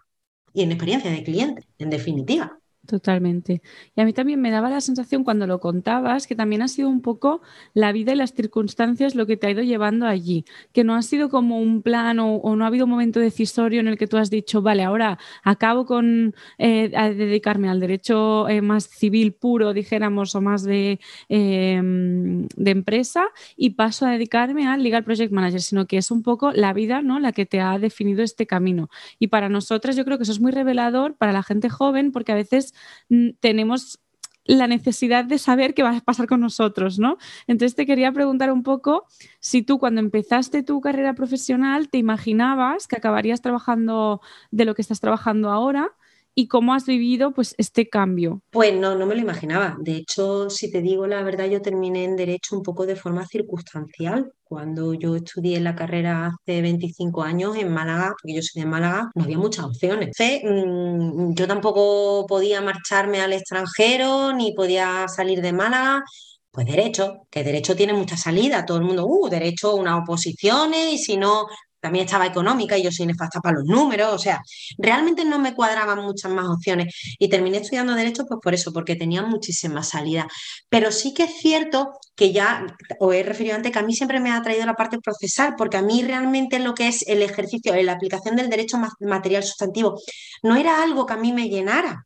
y 0.54 0.64
en 0.64 0.72
experiencia 0.72 1.12
de 1.12 1.24
cliente, 1.24 1.68
en 1.78 1.90
definitiva. 1.90 2.61
Totalmente. 2.92 3.62
Y 3.96 4.02
a 4.02 4.06
mí 4.06 4.12
también 4.12 4.42
me 4.42 4.52
daba 4.52 4.70
la 4.70 4.82
sensación 4.82 5.24
cuando 5.24 5.48
lo 5.48 5.62
contabas 5.62 6.28
que 6.28 6.36
también 6.36 6.62
ha 6.62 6.68
sido 6.68 6.90
un 6.90 7.02
poco 7.02 7.42
la 7.74 7.94
vida 7.94 8.12
y 8.12 8.18
las 8.18 8.34
circunstancias 8.34 9.16
lo 9.16 9.26
que 9.26 9.38
te 9.38 9.48
ha 9.48 9.52
ido 9.52 9.64
llevando 9.64 10.08
allí, 10.08 10.44
que 10.74 10.84
no 10.84 10.94
ha 10.94 11.02
sido 11.02 11.30
como 11.30 11.62
un 11.62 11.84
plan 11.84 12.20
o, 12.20 12.42
no 12.54 12.66
ha 12.66 12.68
habido 12.68 12.84
un 12.84 12.92
momento 12.92 13.22
decisorio 13.22 13.80
en 13.80 13.88
el 13.88 13.98
que 13.98 14.08
tú 14.08 14.18
has 14.18 14.30
dicho, 14.30 14.62
vale, 14.62 14.84
ahora 14.84 15.18
acabo 15.42 15.86
con 15.86 16.36
eh, 16.58 16.90
dedicarme 17.16 17.70
al 17.70 17.80
derecho 17.80 18.50
eh, 18.50 18.62
más 18.62 18.90
civil 18.90 19.32
puro, 19.32 19.72
dijéramos, 19.72 20.36
o 20.36 20.42
más 20.42 20.64
de, 20.64 21.00
em, 21.30 22.46
de 22.58 22.72
empresa 22.72 23.30
y 23.56 23.70
paso 23.70 24.06
a 24.06 24.12
dedicarme 24.12 24.68
al 24.68 24.84
Legal 24.84 25.06
Project 25.06 25.32
Manager, 25.32 25.62
sino 25.62 25.88
que 25.88 25.96
es 25.96 26.12
un 26.12 26.24
poco 26.24 26.52
la 26.52 26.74
vida 26.74 27.02
¿no? 27.02 27.20
la 27.20 27.32
que 27.32 27.46
te 27.46 27.62
ha 27.62 27.80
definido 27.80 28.22
este 28.22 28.46
camino. 28.46 28.90
Y 29.18 29.28
para 29.28 29.48
nosotras 29.48 29.96
yo 29.96 30.04
creo 30.04 30.18
que 30.18 30.24
eso 30.24 30.34
es 30.34 30.42
muy 30.42 30.52
revelador 30.52 31.16
para 31.16 31.32
la 31.32 31.42
gente 31.42 31.70
joven 31.70 32.12
porque 32.12 32.34
a 32.34 32.36
veces 32.36 32.74
tenemos 33.40 34.00
la 34.46 34.68
necesidad 34.68 35.24
de 35.26 35.38
saber 35.38 35.74
qué 35.74 35.84
va 35.84 35.96
a 35.96 36.02
pasar 36.02 36.28
con 36.28 36.42
nosotros, 36.42 37.00
¿no? 37.00 37.18
Entonces 37.48 37.76
te 37.76 37.86
quería 37.86 38.12
preguntar 38.12 38.52
un 38.52 38.64
poco 38.64 39.06
si 39.40 39.62
tú 39.62 39.78
cuando 39.80 40.02
empezaste 40.02 40.64
tu 40.64 40.82
carrera 40.82 41.14
profesional 41.14 41.90
te 41.90 42.00
imaginabas 42.00 42.88
que 42.88 42.96
acabarías 42.96 43.42
trabajando 43.42 44.22
de 44.50 44.66
lo 44.66 44.74
que 44.74 44.82
estás 44.82 45.00
trabajando 45.00 45.52
ahora 45.52 45.96
y 46.36 46.48
cómo 46.48 46.74
has 46.74 46.86
vivido 46.86 47.32
pues 47.32 47.56
este 47.58 47.90
cambio. 47.90 48.42
Pues 48.52 48.74
no, 48.74 48.96
no 48.96 49.06
me 49.06 49.16
lo 49.16 49.22
imaginaba. 49.22 49.76
De 49.80 49.96
hecho, 49.96 50.50
si 50.50 50.72
te 50.72 50.82
digo 50.82 51.08
la 51.08 51.24
verdad, 51.24 51.46
yo 51.48 51.62
terminé 51.62 52.04
en 52.04 52.16
derecho 52.16 52.56
un 52.56 52.64
poco 52.64 52.86
de 52.86 52.96
forma 52.96 53.26
circunstancial. 53.28 54.32
Cuando 54.44 54.94
yo 54.94 55.16
estudié 55.16 55.60
la 55.62 55.76
carrera 55.76 56.28
hace 56.28 56.62
25 56.62 57.24
años 57.24 57.56
en 57.56 57.72
Málaga, 57.72 58.14
porque 58.22 58.36
yo 58.36 58.42
soy 58.42 58.62
de 58.64 58.68
Málaga, 58.68 59.10
no 59.16 59.24
había 59.24 59.38
muchas 59.38 59.66
opciones. 59.66 60.16
Mm, 60.20 61.34
yo 61.34 61.48
tampoco 61.48 62.26
podía 62.28 62.62
marcharme 62.62 63.22
al 63.22 63.34
extranjero 63.34 64.34
ni 64.34 64.54
podía 64.54 65.08
salir 65.08 65.42
de 65.42 65.54
Málaga. 65.54 66.04
Pues 66.52 66.68
derecho, 66.68 67.28
que 67.30 67.46
derecho 67.46 67.78
tiene 67.78 67.94
mucha 67.94 68.18
salida, 68.18 68.66
todo 68.66 68.78
el 68.78 68.84
mundo, 68.84 69.06
uh, 69.08 69.30
derecho, 69.30 69.74
unas 69.76 70.02
oposiciones, 70.02 70.94
y 70.94 70.98
si 70.98 71.16
no, 71.16 71.48
también 71.82 72.06
estaba 72.06 72.26
económica 72.26 72.78
y 72.78 72.84
yo 72.84 72.92
soy 72.92 73.08
nefasta 73.08 73.42
para 73.42 73.58
los 73.58 73.66
números, 73.66 74.14
o 74.14 74.20
sea, 74.20 74.42
realmente 74.78 75.26
no 75.26 75.40
me 75.40 75.54
cuadraban 75.54 76.00
muchas 76.00 76.32
más 76.32 76.48
opciones 76.48 76.94
y 77.20 77.28
terminé 77.28 77.58
estudiando 77.58 77.96
derecho 77.96 78.26
pues 78.28 78.40
por 78.42 78.54
eso, 78.54 78.72
porque 78.72 78.96
tenía 78.96 79.24
muchísima 79.24 79.84
salida. 79.84 80.28
Pero 80.70 80.92
sí 80.92 81.14
que 81.14 81.24
es 81.24 81.34
cierto 81.40 81.94
que 82.16 82.32
ya, 82.32 82.66
os 83.00 83.14
he 83.16 83.24
referido 83.24 83.56
antes, 83.56 83.72
que 83.72 83.80
a 83.80 83.84
mí 83.84 83.96
siempre 83.96 84.20
me 84.20 84.32
ha 84.32 84.42
traído 84.42 84.66
la 84.66 84.76
parte 84.76 85.00
procesal, 85.00 85.56
porque 85.58 85.78
a 85.78 85.82
mí 85.82 86.04
realmente 86.04 86.60
lo 86.60 86.74
que 86.74 86.88
es 86.88 87.08
el 87.08 87.22
ejercicio, 87.22 87.74
la 87.82 87.94
aplicación 87.94 88.36
del 88.36 88.50
derecho 88.50 88.78
material 89.00 89.44
sustantivo, 89.44 90.00
no 90.44 90.56
era 90.56 90.84
algo 90.84 91.06
que 91.06 91.14
a 91.14 91.18
mí 91.18 91.34
me 91.34 91.50
llenara. 91.50 92.06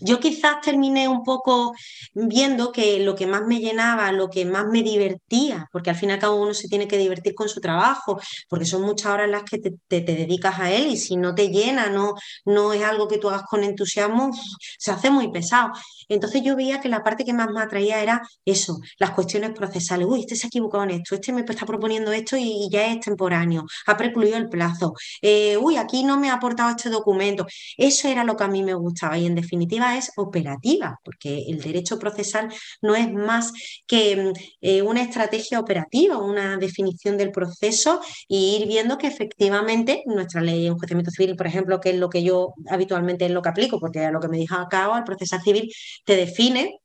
Yo 0.00 0.20
quizás 0.20 0.60
terminé 0.60 1.08
un 1.08 1.22
poco 1.22 1.74
viendo 2.14 2.72
que 2.72 3.00
lo 3.00 3.14
que 3.14 3.26
más 3.26 3.42
me 3.46 3.60
llenaba, 3.60 4.12
lo 4.12 4.28
que 4.30 4.44
más 4.44 4.66
me 4.66 4.82
divertía, 4.82 5.68
porque 5.72 5.90
al 5.90 5.96
fin 5.96 6.10
y 6.10 6.12
al 6.14 6.18
cabo 6.18 6.36
uno 6.36 6.54
se 6.54 6.68
tiene 6.68 6.88
que 6.88 6.98
divertir 6.98 7.34
con 7.34 7.48
su 7.48 7.60
trabajo, 7.60 8.20
porque 8.48 8.64
son 8.64 8.82
muchas 8.82 9.12
horas 9.12 9.28
las 9.28 9.42
que 9.44 9.58
te, 9.58 10.00
dedicas 10.00 10.58
a 10.58 10.70
él 10.70 10.86
y 10.86 10.96
si 10.96 11.16
no 11.16 11.34
te 11.34 11.48
llena, 11.48 11.88
no, 11.88 12.14
no 12.44 12.72
es 12.72 12.82
algo 12.82 13.08
que 13.08 13.18
tú 13.18 13.28
hagas 13.28 13.42
con 13.48 13.64
entusiasmo, 13.64 14.30
se 14.78 14.90
hace 14.90 15.10
muy 15.10 15.30
pesado. 15.30 15.72
Entonces 16.08 16.42
yo 16.42 16.56
veía 16.56 16.80
que 16.80 16.88
la 16.88 17.02
parte 17.02 17.24
que 17.24 17.32
más 17.32 17.50
me 17.50 17.60
atraía 17.60 18.02
era 18.02 18.22
eso, 18.44 18.78
las 18.98 19.10
cuestiones 19.10 19.50
procesales. 19.50 20.06
Uy, 20.06 20.20
este 20.20 20.36
se 20.36 20.46
ha 20.46 20.48
equivocado 20.48 20.84
en 20.84 20.90
esto, 20.90 21.14
este 21.14 21.32
me 21.32 21.40
está 21.42 21.66
proponiendo 21.66 22.12
esto 22.12 22.36
y, 22.36 22.68
ya 22.70 22.86
es 22.86 23.00
temporáneo, 23.00 23.64
ha 23.86 23.96
precluido 23.96 24.36
el 24.36 24.48
plazo. 24.48 24.94
Eh, 25.22 25.56
uy, 25.56 25.76
aquí 25.76 26.04
no 26.04 26.18
me 26.18 26.30
ha 26.30 26.34
aportado 26.34 26.70
este 26.70 26.90
documento. 26.90 27.46
Eso 27.76 28.08
era 28.08 28.24
lo 28.24 28.36
que 28.36 28.44
a 28.44 28.48
mí 28.48 28.62
me 28.62 28.74
gustaba 28.74 29.18
y 29.18 29.26
en 29.26 29.34
definitiva 29.34 29.55
es 29.60 30.12
operativa, 30.16 30.98
porque 31.04 31.44
el 31.48 31.60
derecho 31.60 31.98
procesal 31.98 32.48
no 32.82 32.94
es 32.94 33.12
más 33.12 33.52
que 33.86 34.16
mm, 34.16 34.32
eh, 34.60 34.82
una 34.82 35.02
estrategia 35.02 35.60
operativa, 35.60 36.18
una 36.18 36.56
definición 36.56 37.16
del 37.16 37.30
proceso 37.30 38.00
y 38.28 38.56
ir 38.56 38.68
viendo 38.68 38.98
que 38.98 39.06
efectivamente 39.06 40.02
nuestra 40.06 40.40
ley 40.40 40.62
de 40.62 40.68
enjuiciamiento 40.68 41.10
civil, 41.10 41.36
por 41.36 41.46
ejemplo, 41.46 41.80
que 41.80 41.90
es 41.90 41.96
lo 41.96 42.08
que 42.08 42.22
yo 42.22 42.54
habitualmente 42.68 43.26
es 43.26 43.30
lo 43.30 43.42
que 43.42 43.48
aplico, 43.48 43.78
porque 43.80 44.00
a 44.04 44.10
lo 44.10 44.20
que 44.20 44.28
me 44.28 44.38
dijo 44.38 44.56
acá, 44.56 44.86
al 44.94 45.04
procesal 45.04 45.40
civil, 45.42 45.72
te 46.04 46.16
define 46.16 46.80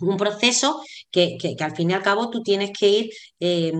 un 0.00 0.16
proceso 0.16 0.82
que, 1.10 1.38
al 1.60 1.74
fin 1.74 1.90
y 1.90 1.94
al 1.94 2.02
cabo 2.02 2.30
tú 2.30 2.42
tienes 2.42 2.70
que 2.78 2.88
ir 2.88 3.10
eh, 3.40 3.72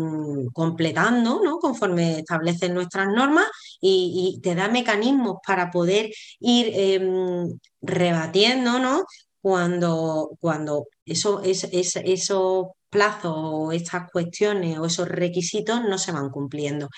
completando, 0.52 1.40
¿no? 1.42 1.58
Conforme 1.58 2.20
establecen 2.20 2.74
nuestras 2.74 3.08
normas 3.08 3.46
y, 3.80 4.40
te 4.42 4.54
da 4.54 4.68
mecanismos 4.68 5.36
para 5.46 5.70
poder 5.70 6.10
ir 6.40 6.70
em, 6.74 7.58
rebatiendo, 7.80 8.78
¿no? 8.78 9.04
Cuando, 9.40 10.30
cuando 10.40 10.86
eso, 11.04 11.42
es, 11.42 11.64
esos 11.72 12.66
plazos 12.90 13.34
o 13.36 13.72
estas 13.72 14.10
cuestiones 14.10 14.78
o 14.78 14.86
esos 14.86 15.08
requisitos 15.08 15.82
no 15.84 15.98
se 15.98 16.12
van 16.12 16.30
cumpliendo. 16.30 16.88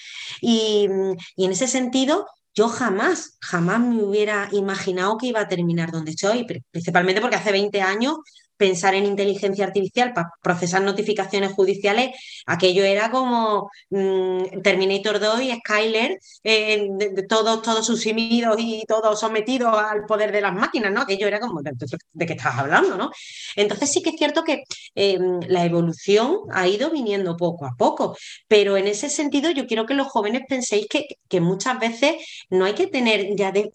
y 0.41 0.85
en 0.85 1.53
ese 1.53 1.67
sentido, 1.69 2.27
yo 2.55 2.69
jamás, 2.69 3.39
jamás 3.41 3.81
me 3.81 4.03
hubiera 4.03 4.49
imaginado 4.53 5.17
que 5.17 5.29
iba 5.29 5.41
a 5.41 5.49
terminar 5.49 5.93
donde 5.93 6.13
estoy, 6.13 6.45
principalmente 6.71 7.21
porque 7.21 7.37
hace 7.37 7.53
20 7.53 7.81
años 7.81 8.17
pensar 8.61 8.95
en 8.95 9.07
inteligencia 9.07 9.65
artificial 9.65 10.13
para 10.13 10.33
procesar 10.43 10.83
notificaciones 10.83 11.53
judiciales, 11.53 12.11
aquello 12.45 12.85
era 12.85 13.11
como 13.11 13.71
mm, 13.89 14.61
Terminator 14.63 15.19
2 15.19 15.41
y 15.41 15.53
Skyler, 15.61 16.19
eh, 16.45 16.91
todos, 17.27 17.63
todos 17.63 17.87
suprimidos 17.87 18.57
y 18.59 18.85
todos 18.87 19.19
sometidos 19.19 19.75
al 19.75 20.05
poder 20.05 20.31
de 20.31 20.43
las 20.43 20.53
máquinas, 20.53 20.93
¿no? 20.93 21.01
Aquello 21.01 21.27
era 21.27 21.41
como, 21.41 21.63
¿de, 21.63 22.27
qué 22.27 22.35
estás 22.35 22.59
hablando, 22.59 22.99
no? 22.99 23.11
Entonces 23.57 23.91
sí 23.91 24.03
que 24.03 24.11
es 24.11 24.17
cierto 24.17 24.45
que 24.45 24.65
em, 24.95 25.41
la 25.49 25.65
evolución 25.65 26.41
ha 26.53 26.69
ido 26.69 26.91
viniendo 26.91 27.39
poco 27.39 27.65
a 27.65 27.75
poco, 27.79 28.15
pero 28.47 28.77
en 28.77 28.89
ese 28.89 29.09
sentido 29.09 29.51
yo 29.51 29.67
quiero 29.67 29.87
que 29.87 29.95
los 29.95 30.09
jóvenes 30.09 30.43
penséis 30.47 30.87
que, 30.87 31.07
que 31.31 31.41
muchas 31.41 31.79
veces 31.81 32.17
no 32.51 32.67
hay 32.67 32.75
que 32.75 32.89
tener 32.89 33.35
ya 33.37 33.53
de... 33.53 33.71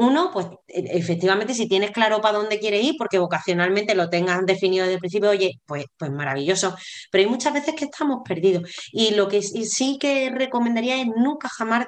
Uno, 0.00 0.30
pues 0.32 0.46
e, 0.68 0.96
efectivamente, 0.96 1.54
si 1.54 1.66
tienes 1.68 1.90
claro 1.90 2.20
para 2.20 2.38
dónde 2.38 2.60
quieres 2.60 2.84
ir, 2.84 2.94
porque 2.96 3.18
vocacionalmente 3.18 3.96
lo 3.96 4.08
tengas 4.08 4.46
definido 4.46 4.84
desde 4.84 4.94
el 4.94 5.00
principio, 5.00 5.30
oye, 5.30 5.60
pues, 5.66 5.86
pues 5.98 6.12
maravilloso. 6.12 6.76
Pero 7.10 7.24
hay 7.24 7.30
muchas 7.30 7.52
veces 7.52 7.74
que 7.74 7.86
estamos 7.86 8.20
perdidos. 8.24 8.70
Y 8.92 9.14
lo 9.14 9.26
que 9.28 9.42
sí 9.42 9.98
que 9.98 10.30
recomendaría 10.30 11.00
es 11.00 11.08
nunca 11.08 11.48
jamás, 11.48 11.86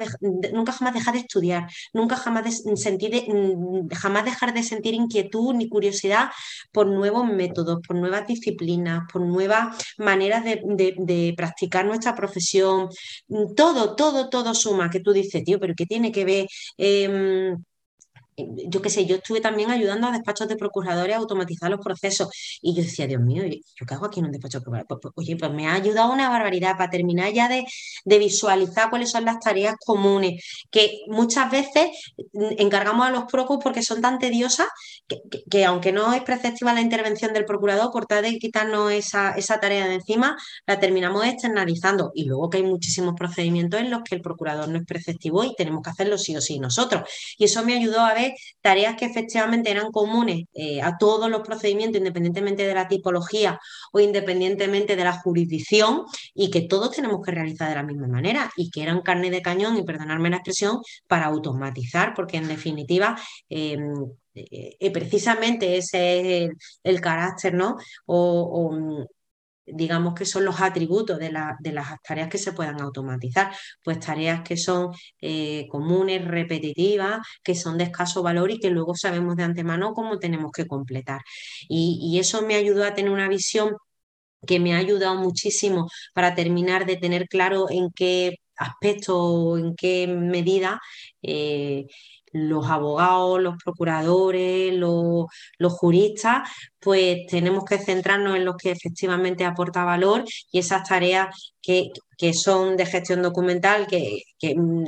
nunca 0.52 0.72
jamás 0.72 0.94
dejar 0.94 1.14
de 1.14 1.20
estudiar, 1.20 1.68
nunca 1.92 2.16
jamás, 2.16 2.62
sentir, 2.74 3.14
mm, 3.28 3.88
jamás 3.94 4.24
dejar 4.24 4.54
de 4.54 4.64
sentir 4.64 4.94
inquietud 4.94 5.54
ni 5.54 5.68
curiosidad 5.68 6.30
por 6.72 6.86
nuevos 6.88 7.26
métodos, 7.26 7.78
por 7.86 7.96
nuevas 7.96 8.26
disciplinas, 8.26 9.04
por 9.12 9.22
nuevas 9.22 9.76
maneras 9.98 10.44
de, 10.44 11.34
practicar 11.36 11.84
nuestra 11.86 12.14
profesión. 12.16 12.88
Todo, 13.56 13.94
todo, 13.94 14.28
todo 14.28 14.54
suma, 14.54 14.90
que 14.90 15.00
tú 15.00 15.12
dices, 15.12 15.44
tío, 15.44 15.58
pero 15.60 15.74
¿qué 15.76 15.86
tiene 15.86 16.10
que 16.12 16.24
ver? 16.24 16.46
Em, 16.76 17.56
yo 18.68 18.82
qué 18.82 18.90
sé, 18.90 19.06
yo 19.06 19.16
estuve 19.16 19.40
también 19.40 19.70
ayudando 19.70 20.06
a 20.06 20.12
despachos 20.12 20.48
de 20.48 20.56
procuradores 20.56 21.14
a 21.14 21.18
automatizar 21.18 21.70
los 21.70 21.80
procesos 21.80 22.28
y 22.62 22.74
yo 22.74 22.82
decía, 22.82 23.06
Dios 23.06 23.20
mío, 23.20 23.44
¿yo 23.44 23.86
qué 23.86 23.94
hago 23.94 24.06
aquí 24.06 24.20
en 24.20 24.26
un 24.26 24.32
despacho 24.32 24.58
de 24.58 24.62
procuradores? 24.62 24.88
Pues, 24.88 25.00
pues, 25.02 25.14
oye, 25.16 25.36
pues 25.36 25.52
me 25.52 25.66
ha 25.66 25.74
ayudado 25.74 26.12
una 26.12 26.28
barbaridad 26.28 26.76
para 26.76 26.90
terminar 26.90 27.32
ya 27.32 27.48
de, 27.48 27.64
visualizar 28.04 28.90
cuáles 28.90 29.10
son 29.10 29.24
las 29.24 29.40
tareas 29.40 29.76
comunes, 29.84 30.44
que 30.70 31.00
muchas 31.08 31.50
veces 31.50 31.90
encargamos 32.58 33.06
a 33.06 33.10
los 33.10 33.24
procus 33.24 33.58
porque 33.62 33.82
son 33.82 34.02
tan 34.02 34.18
tediosas 34.18 34.68
que, 35.50 35.64
aunque 35.64 35.92
no 35.92 36.12
es 36.12 36.22
preceptiva 36.22 36.72
la 36.74 36.80
intervención 36.80 37.32
del 37.32 37.44
procurador, 37.44 37.90
por 37.90 38.06
tal 38.06 38.22
de 38.22 38.38
quitarnos 38.38 38.92
esa, 38.92 39.32
esa 39.32 39.58
tarea 39.58 39.88
de 39.88 39.94
encima, 39.94 40.36
la 40.66 40.78
terminamos 40.78 41.24
externalizando. 41.26 42.12
Y 42.14 42.24
luego 42.24 42.50
que 42.50 42.58
hay 42.58 42.64
muchísimos 42.64 43.14
procedimientos 43.16 43.80
en 43.80 43.90
los 43.90 44.02
que 44.02 44.14
el 44.14 44.20
procurador 44.20 44.68
no 44.68 44.78
es 44.78 44.86
preceptivo 44.86 45.44
y 45.44 45.54
tenemos 45.56 45.82
que 45.82 45.90
hacerlo 45.90 46.18
sí 46.18 46.36
o 46.36 46.40
sí 46.40 46.58
nosotros. 46.58 47.08
Y 47.38 47.44
eso 47.44 47.64
me 47.64 47.74
ayudó 47.74 48.00
a 48.00 48.14
ver 48.14 48.29
tareas 48.60 48.96
que 48.96 49.04
efectivamente 49.06 49.70
eran 49.70 49.90
comunes 49.92 50.44
eh, 50.54 50.82
a 50.82 50.96
todos 50.98 51.30
los 51.30 51.42
procedimientos, 51.42 51.98
independientemente 51.98 52.66
de 52.66 52.74
la 52.74 52.88
tipología 52.88 53.58
o 53.92 54.00
independientemente 54.00 54.96
de 54.96 55.04
la 55.04 55.12
jurisdicción, 55.12 56.04
y 56.34 56.50
que 56.50 56.62
todos 56.62 56.92
tenemos 56.92 57.20
que 57.24 57.32
realizar 57.32 57.68
de 57.68 57.74
la 57.76 57.82
misma 57.82 58.08
manera, 58.08 58.50
y 58.56 58.70
que 58.70 58.82
eran 58.82 59.02
carne 59.02 59.30
de 59.30 59.42
cañón, 59.42 59.76
y 59.76 59.82
perdonarme 59.82 60.30
la 60.30 60.36
expresión, 60.36 60.78
para 61.06 61.26
automatizar, 61.26 62.14
porque 62.14 62.36
en 62.36 62.48
definitiva 62.48 63.16
em, 63.48 63.92
eh, 64.34 64.90
precisamente 64.92 65.76
ese 65.76 66.44
es 66.44 66.50
el, 66.84 67.00
carácter, 67.00 67.54
¿no? 67.54 67.76
o, 68.06 69.06
digamos 69.74 70.14
que 70.14 70.24
son 70.24 70.44
los 70.44 70.60
atributos 70.60 71.18
de, 71.18 71.30
las 71.32 72.02
tareas 72.02 72.28
que 72.28 72.38
se 72.38 72.52
puedan 72.52 72.80
automatizar, 72.80 73.52
pues 73.84 74.00
tareas 74.00 74.42
que 74.42 74.56
son 74.56 74.92
eh, 75.20 75.66
comunes, 75.68 76.24
repetitivas, 76.24 77.20
que 77.42 77.54
son 77.54 77.78
de 77.78 77.84
escaso 77.84 78.22
valor 78.22 78.50
y 78.50 78.58
que 78.60 78.70
luego 78.70 78.94
sabemos 78.94 79.36
de 79.36 79.44
antemano 79.44 79.92
cómo 79.94 80.18
tenemos 80.18 80.52
que 80.52 80.66
completar. 80.66 81.20
Y, 81.68 82.18
eso 82.20 82.42
me 82.42 82.54
ayudó 82.56 82.84
a 82.84 82.94
tener 82.94 83.10
una 83.10 83.28
visión 83.28 83.76
que 84.46 84.60
me 84.60 84.74
ha 84.74 84.78
ayudado 84.78 85.16
muchísimo 85.16 85.88
para 86.14 86.34
terminar 86.34 86.86
de 86.86 86.96
tener 86.96 87.28
claro 87.28 87.66
en 87.70 87.90
qué 87.92 88.36
aspecto 88.56 89.16
o 89.18 89.58
en 89.58 89.74
qué 89.76 90.06
medida 90.06 90.80
eh, 91.22 91.86
los 92.32 92.66
abogados, 92.68 93.40
los 93.40 93.56
procuradores, 93.62 94.74
los, 94.74 95.26
juristas, 95.72 96.48
pues 96.78 97.26
tenemos 97.28 97.64
que 97.64 97.78
centrarnos 97.78 98.36
en 98.36 98.44
los 98.44 98.56
que 98.56 98.70
efectivamente 98.70 99.44
aporta 99.44 99.84
valor 99.84 100.24
y 100.50 100.58
esas 100.58 100.88
tareas 100.88 101.54
que, 101.62 101.90
son 102.34 102.76
de 102.76 102.86
gestión 102.86 103.22
documental, 103.22 103.86
que, 103.86 104.22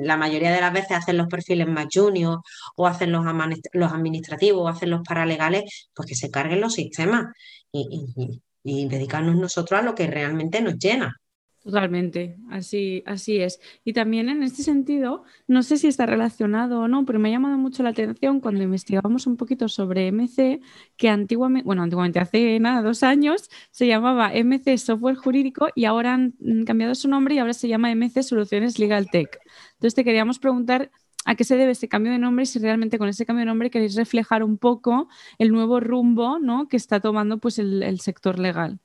la 0.03 0.17
mayoría 0.17 0.53
de 0.53 0.61
las 0.61 0.73
veces 0.73 0.93
hacen 0.93 1.17
los 1.17 1.29
perfiles 1.29 1.67
más 1.67 1.87
juniors 1.93 2.41
o 2.77 2.87
hacen 2.87 3.13
los, 3.13 3.25
los 3.73 3.93
administrativos 3.93 4.63
o 4.63 4.69
hacen 4.69 4.91
los 4.91 5.03
paralegales, 5.03 5.89
pues 5.95 6.09
que 6.09 6.15
se 6.15 6.31
carguen 6.31 6.61
los 6.61 6.75
sistemas 6.75 7.27
y 7.73 8.89
dedicarnos 8.89 9.37
nosotros 9.37 9.81
a 9.81 9.83
lo 9.83 9.95
que 9.95 10.07
realmente 10.07 10.61
nos 10.61 10.79
llena. 10.79 11.22
Totalmente, 11.64 12.38
así, 12.50 13.04
así 13.07 13.38
es. 13.38 13.61
Y 13.85 13.92
también 13.92 14.28
en 14.28 14.42
este 14.42 14.64
sentido, 14.64 15.23
no 15.47 15.62
sé 15.62 15.76
si 15.76 15.87
está 15.87 16.07
relacionado 16.07 16.81
o 16.81 16.88
no, 16.88 17.04
pero 17.04 17.21
me 17.21 17.28
ha 17.28 17.33
llamado 17.33 17.57
mucho 17.57 17.85
la 17.85 17.90
atención 17.90 18.40
cuando 18.40 18.64
investigamos 18.64 19.28
un 19.28 19.37
poquito 19.37 19.69
sobre 19.69 20.11
MC, 20.11 20.61
que 20.97 21.09
antiguamente, 21.09 21.64
bueno, 21.64 21.85
antiguamente 21.85 22.19
hace 22.19 22.59
nada, 22.59 22.83
dos 22.83 23.04
años, 23.04 23.49
se 23.71 23.87
llamaba 23.87 24.33
MC 24.35 24.76
Software 24.76 25.14
Jurídico 25.14 25.69
y 25.76 25.85
ahora 25.85 26.14
han 26.14 26.35
cambiado 26.66 26.97
su 26.97 27.09
nombre 27.09 27.37
y 27.37 27.38
ahora 27.38 27.52
se 27.52 27.69
llama 27.69 27.95
MC 27.95 28.25
Soluciones 28.25 28.81
Legal 28.81 29.09
Tech. 29.09 29.38
Entonces 29.75 29.95
te 29.95 30.02
queríamos 30.02 30.40
preguntar 30.40 30.90
a 31.25 31.37
qué 31.37 31.45
se 31.45 31.57
debe 31.57 31.73
ese 31.73 31.88
cambio 31.88 32.11
de 32.11 32.19
nombre 32.19 32.42
y 32.42 32.47
si 32.47 32.59
realmente 32.59 32.99
con 32.99 33.09
ese 33.09 33.25
cambio 33.25 33.42
de 33.42 33.47
nombre 33.47 33.71
queréis 33.71 33.95
reflejar 33.95 34.42
un 34.42 34.59
poco 34.59 35.09
el 35.38 35.52
nuevo 35.52 35.78
rumbo 35.78 36.40
¿no? 36.40 36.66
que 36.66 36.76
está 36.76 36.99
tomando 36.99 37.38
pues, 37.38 37.61
el, 37.61 37.85
el 37.85 38.00
sector 38.00 38.40
legal. 38.40 38.81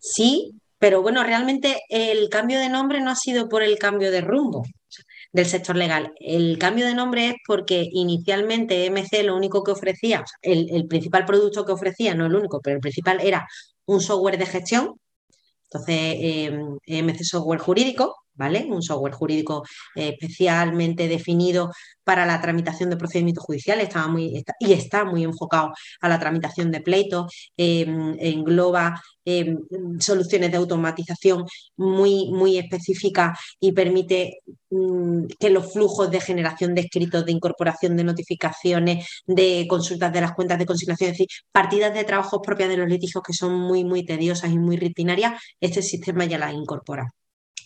Sí, 0.00 0.60
pero 0.86 1.02
bueno, 1.02 1.24
realmente 1.24 1.82
el 1.88 2.28
cambio 2.28 2.60
de 2.60 2.68
nombre 2.68 3.00
no 3.00 3.10
ha 3.10 3.16
sido 3.16 3.48
por 3.48 3.64
el 3.64 3.76
cambio 3.76 4.12
de 4.12 4.20
rumbo 4.20 4.62
del 5.32 5.46
sector 5.46 5.74
legal. 5.74 6.14
El 6.20 6.58
cambio 6.58 6.86
de 6.86 6.94
nombre 6.94 7.30
es 7.30 7.34
porque 7.44 7.88
inicialmente 7.90 8.88
MC 8.88 9.24
lo 9.24 9.34
único 9.34 9.64
que 9.64 9.72
ofrecía, 9.72 10.24
el, 10.42 10.86
principal 10.86 11.24
producto 11.24 11.64
que 11.64 11.72
ofrecía, 11.72 12.14
no 12.14 12.26
el 12.26 12.36
único, 12.36 12.60
pero 12.60 12.76
el 12.76 12.80
principal 12.80 13.18
era 13.20 13.48
un 13.86 14.00
software 14.00 14.38
de 14.38 14.46
gestión. 14.46 14.94
Entonces, 15.64 15.96
eh, 15.98 17.02
MC 17.02 17.24
Software 17.24 17.58
Jurídico, 17.58 18.14
Un 18.38 18.82
software 18.82 19.14
jurídico 19.14 19.64
eh, 19.94 20.16
especialmente 20.18 21.08
definido 21.08 21.70
para 22.06 22.24
la 22.24 22.40
tramitación 22.40 22.88
de 22.90 22.96
procedimientos 22.96 23.44
judiciales, 23.44 23.88
estaba 23.88 24.06
muy, 24.06 24.44
y 24.60 24.72
está 24.72 25.04
muy 25.04 25.24
enfocado 25.24 25.72
a 26.00 26.08
la 26.08 26.20
tramitación 26.20 26.70
de 26.70 26.80
pleitos, 26.80 27.50
em, 27.56 28.16
engloba 28.20 29.02
em, 29.24 29.58
soluciones 29.98 30.52
de 30.52 30.56
automatización 30.56 31.44
muy, 31.76 32.30
muy 32.30 32.58
específicas 32.58 33.36
y 33.58 33.72
permite 33.72 34.38
mm, 34.70 35.26
que 35.40 35.50
los 35.50 35.72
flujos 35.72 36.10
de 36.10 36.20
generación 36.20 36.74
de 36.76 36.82
escritos, 36.82 37.24
de 37.26 37.32
incorporación 37.32 37.96
de 37.96 38.04
notificaciones, 38.04 39.22
de 39.26 39.66
consultas 39.68 40.12
de 40.12 40.20
las 40.20 40.32
cuentas 40.34 40.58
de 40.60 40.66
consignación, 40.66 41.10
es 41.10 41.14
decir, 41.18 41.28
partidas 41.50 41.92
de 41.94 42.04
trabajos 42.04 42.40
propias 42.44 42.68
de 42.68 42.76
los 42.76 42.88
litigios 42.88 43.24
que 43.24 43.32
son 43.32 43.52
muy, 43.54 43.84
muy 43.84 44.04
tediosas 44.04 44.52
y 44.52 44.58
muy 44.58 44.76
rutinarias, 44.76 45.42
este 45.60 45.82
sistema 45.82 46.24
ya 46.24 46.38
las 46.38 46.54
incorpora 46.54 47.15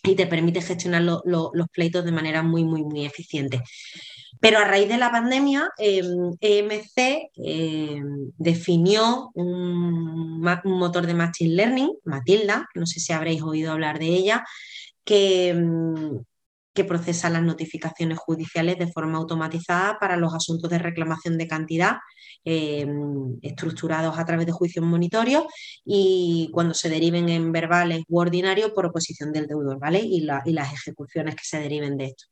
y 0.02 0.14
te 0.14 0.26
permite 0.26 0.62
gestionar 0.62 1.02
los 1.02 1.68
pleitos 1.72 2.04
de 2.04 2.12
manera 2.12 2.42
muy, 2.42 2.64
muy, 2.64 2.82
muy 2.82 3.04
eficiente. 3.04 3.62
Pero 4.40 4.58
a 4.58 4.64
raíz 4.64 4.88
de 4.88 4.96
la 4.96 5.10
pandemia, 5.10 5.70
EMC 5.78 7.30
em, 7.34 8.32
definió 8.38 9.30
un, 9.34 10.40
motor 10.64 11.06
de 11.06 11.14
Machine 11.14 11.54
Learning, 11.54 11.90
Matilda, 12.04 12.66
no 12.74 12.86
sé 12.86 13.00
si 13.00 13.12
habréis 13.12 13.42
oído 13.42 13.72
hablar 13.72 13.98
de 13.98 14.06
ella, 14.06 14.44
que, 15.04 15.48
em, 15.48 16.24
que 16.72 16.84
procesa 16.84 17.30
las 17.30 17.42
notificaciones 17.42 18.18
judiciales 18.18 18.78
de 18.78 18.90
forma 18.92 19.18
automatizada 19.18 19.98
para 19.98 20.16
los 20.16 20.34
asuntos 20.34 20.70
de 20.70 20.78
reclamación 20.78 21.36
de 21.36 21.48
cantidad 21.48 21.96
em, 22.44 23.38
estructurados 23.42 24.18
a 24.18 24.24
través 24.24 24.46
de 24.46 24.52
juicios 24.52 24.84
monitorios 24.84 25.44
y 25.84 26.48
cuando 26.52 26.74
se 26.74 26.88
deriven 26.88 27.28
en 27.28 27.52
verbales 27.52 28.02
u 28.08 28.20
ordinarios 28.20 28.70
por 28.70 28.86
oposición 28.86 29.32
del 29.32 29.46
deudor, 29.46 29.78
¿vale? 29.78 30.00
Y, 30.00 30.20
las 30.20 30.72
ejecuciones 30.72 31.34
que 31.34 31.44
se 31.44 31.58
deriven 31.58 31.96
de 31.96 32.06
esto. 32.06 32.24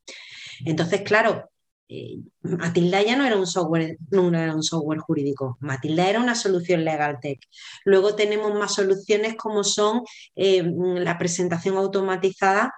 Entonces, 0.65 1.01
claro, 1.01 1.49
eh, 1.89 2.17
Matilda 2.41 3.01
ya 3.01 3.15
no 3.17 3.25
era 3.25 3.35
un 3.35 3.47
software, 3.47 3.97
no 4.11 4.27
era 4.37 4.55
un 4.55 4.63
software 4.63 4.99
jurídico, 4.99 5.57
Matilda 5.59 6.07
era 6.09 6.19
una 6.21 6.35
solución 6.35 6.85
legal 6.85 7.19
tech. 7.19 7.39
Luego 7.83 8.15
tenemos 8.15 8.53
más 8.53 8.75
soluciones 8.75 9.35
como 9.35 9.63
son 9.63 10.03
em, 10.35 10.95
la 10.97 11.17
presentación 11.17 11.77
automatizada 11.77 12.73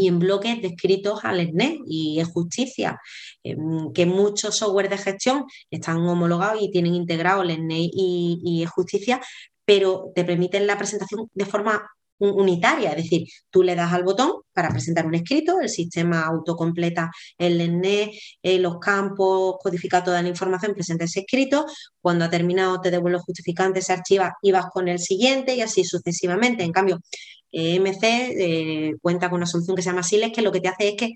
y 0.00 0.08
en 0.08 0.18
bloques 0.18 0.62
descritos 0.62 1.20
al 1.24 1.40
SNE 1.40 1.78
y 1.86 2.20
es 2.20 2.28
justicia, 2.28 2.98
em, 3.44 3.92
que 3.92 4.06
muchos 4.06 4.56
software 4.56 4.88
de 4.88 4.98
gestión 4.98 5.44
están 5.70 5.98
homologados 5.98 6.62
y 6.62 6.70
tienen 6.70 6.94
integrado 6.94 7.42
el 7.42 7.50
SNE 7.50 7.90
y, 7.92 8.40
y 8.44 8.64
justicia, 8.66 9.20
pero 9.64 10.10
te 10.14 10.24
permiten 10.24 10.66
la 10.66 10.78
presentación 10.78 11.28
de 11.34 11.44
forma 11.46 11.86
unitaria, 12.20 12.90
es 12.90 13.04
decir, 13.04 13.26
tú 13.50 13.62
le 13.62 13.74
das 13.74 13.92
al 13.92 14.04
botón 14.04 14.42
para 14.52 14.68
presentar 14.68 15.06
un 15.06 15.14
escrito, 15.14 15.60
el 15.60 15.70
sistema 15.70 16.22
autocompleta 16.22 17.10
el 17.38 17.60
SNE, 17.60 18.12
eh, 18.42 18.58
los 18.58 18.78
campos, 18.78 19.56
codifica 19.62 20.04
toda 20.04 20.22
la 20.22 20.28
información, 20.28 20.74
presenta 20.74 21.04
ese 21.04 21.20
escrito, 21.20 21.66
cuando 22.00 22.24
ha 22.24 22.30
terminado 22.30 22.80
te 22.80 22.90
devuelve 22.90 23.18
el 23.18 23.24
justificante, 23.24 23.80
se 23.80 23.92
archiva 23.94 24.34
y 24.42 24.52
vas 24.52 24.66
con 24.72 24.88
el 24.88 24.98
siguiente 24.98 25.54
y 25.54 25.62
así 25.62 25.84
sucesivamente. 25.84 26.62
En 26.62 26.72
cambio, 26.72 27.00
MC 27.52 28.02
eh, 28.02 28.94
cuenta 29.00 29.28
con 29.30 29.38
una 29.38 29.46
solución 29.46 29.76
que 29.76 29.82
se 29.82 29.90
llama 29.90 30.02
Siles, 30.02 30.32
que 30.32 30.42
lo 30.42 30.52
que 30.52 30.60
te 30.60 30.68
hace 30.68 30.88
es 30.90 30.96
que 30.96 31.14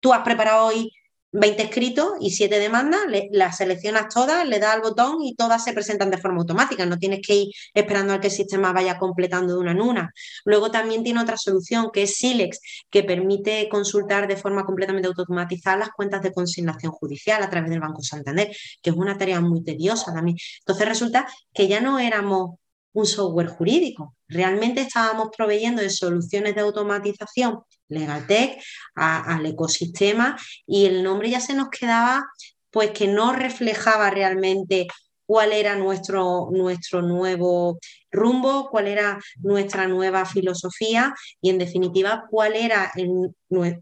tú 0.00 0.12
has 0.12 0.22
preparado 0.22 0.66
hoy 0.66 0.90
20 1.32 1.62
escritos 1.62 2.12
y 2.20 2.30
7 2.30 2.58
demandas, 2.58 3.00
las 3.30 3.58
seleccionas 3.58 4.12
todas, 4.12 4.46
le 4.48 4.58
das 4.58 4.74
al 4.74 4.80
botón 4.80 5.22
y 5.22 5.34
todas 5.36 5.62
se 5.62 5.72
presentan 5.72 6.10
de 6.10 6.18
forma 6.18 6.40
automática. 6.40 6.86
No 6.86 6.98
tienes 6.98 7.20
que 7.24 7.34
ir 7.34 7.48
esperando 7.72 8.14
a 8.14 8.20
que 8.20 8.28
el 8.28 8.32
sistema 8.32 8.72
vaya 8.72 8.98
completando 8.98 9.54
de 9.54 9.60
una 9.60 9.70
en 9.72 9.80
una. 9.80 10.12
Luego 10.44 10.70
también 10.70 11.04
tiene 11.04 11.20
otra 11.20 11.36
solución 11.36 11.90
que 11.92 12.02
es 12.02 12.16
Silex, 12.16 12.60
que 12.90 13.04
permite 13.04 13.68
consultar 13.68 14.26
de 14.26 14.36
forma 14.36 14.64
completamente 14.64 15.08
automatizada 15.08 15.76
las 15.76 15.90
cuentas 15.90 16.22
de 16.22 16.32
consignación 16.32 16.92
judicial 16.92 17.42
a 17.42 17.50
través 17.50 17.70
del 17.70 17.80
Banco 17.80 18.02
Santander, 18.02 18.54
que 18.82 18.90
es 18.90 18.96
una 18.96 19.16
tarea 19.16 19.40
muy 19.40 19.62
tediosa 19.62 20.12
también. 20.12 20.36
Entonces 20.60 20.88
resulta 20.88 21.28
que 21.54 21.68
ya 21.68 21.80
no 21.80 21.98
éramos 22.00 22.56
un 22.92 23.06
software 23.06 23.48
jurídico. 23.48 24.16
Realmente 24.30 24.80
estábamos 24.80 25.28
proveyendo 25.36 25.82
de 25.82 25.90
soluciones 25.90 26.54
de 26.54 26.62
automatización 26.62 27.60
LegalTech 27.88 28.62
al 28.94 29.44
ecosistema 29.44 30.36
y 30.66 30.86
el 30.86 31.02
nombre 31.02 31.30
ya 31.30 31.40
se 31.40 31.54
nos 31.54 31.68
quedaba 31.68 32.24
pues 32.70 32.92
que 32.92 33.08
no 33.08 33.32
reflejaba 33.32 34.10
realmente 34.10 34.86
cuál 35.26 35.52
era 35.52 35.76
nuestro, 35.76 36.48
nuestro 36.50 37.02
nuevo 37.02 37.78
rumbo, 38.10 38.68
cuál 38.68 38.88
era 38.88 39.20
nuestra 39.38 39.86
nueva 39.86 40.26
filosofía 40.26 41.14
y 41.40 41.50
en 41.50 41.58
definitiva 41.58 42.24
cuál 42.28 42.56
era 42.56 42.92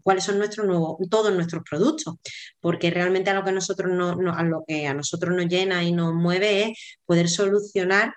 cuáles 0.03 0.23
son 0.23 0.37
nuestros 0.37 0.67
nuevos, 0.67 0.97
todos 1.09 1.33
nuestros 1.33 1.63
productos. 1.67 2.17
Porque 2.59 2.91
realmente 2.91 3.31
a 3.31 3.33
lo 3.33 3.43
que 3.43 3.51
nosotros 3.51 3.91
a 3.91 4.43
lo 4.43 4.63
que 4.67 4.85
a 4.85 4.93
nosotros 4.93 5.35
nos 5.35 5.47
llena 5.47 5.83
y 5.83 5.91
nos 5.91 6.13
mueve 6.13 6.65
es 6.65 6.97
poder 7.05 7.27
solucionar 7.27 8.13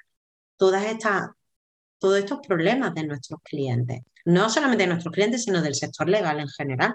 todas 0.58 0.84
estas, 0.84 1.30
todos 2.02 2.18
estos 2.18 2.40
problemas 2.44 2.92
de 2.94 3.04
nuestros 3.04 3.40
clientes. 3.44 4.00
No 4.24 4.50
solamente 4.50 4.82
de 4.82 4.88
nuestros 4.88 5.14
clientes, 5.14 5.44
sino 5.44 5.62
del 5.62 5.76
sector 5.76 6.08
legal 6.08 6.40
en 6.40 6.48
general. 6.48 6.94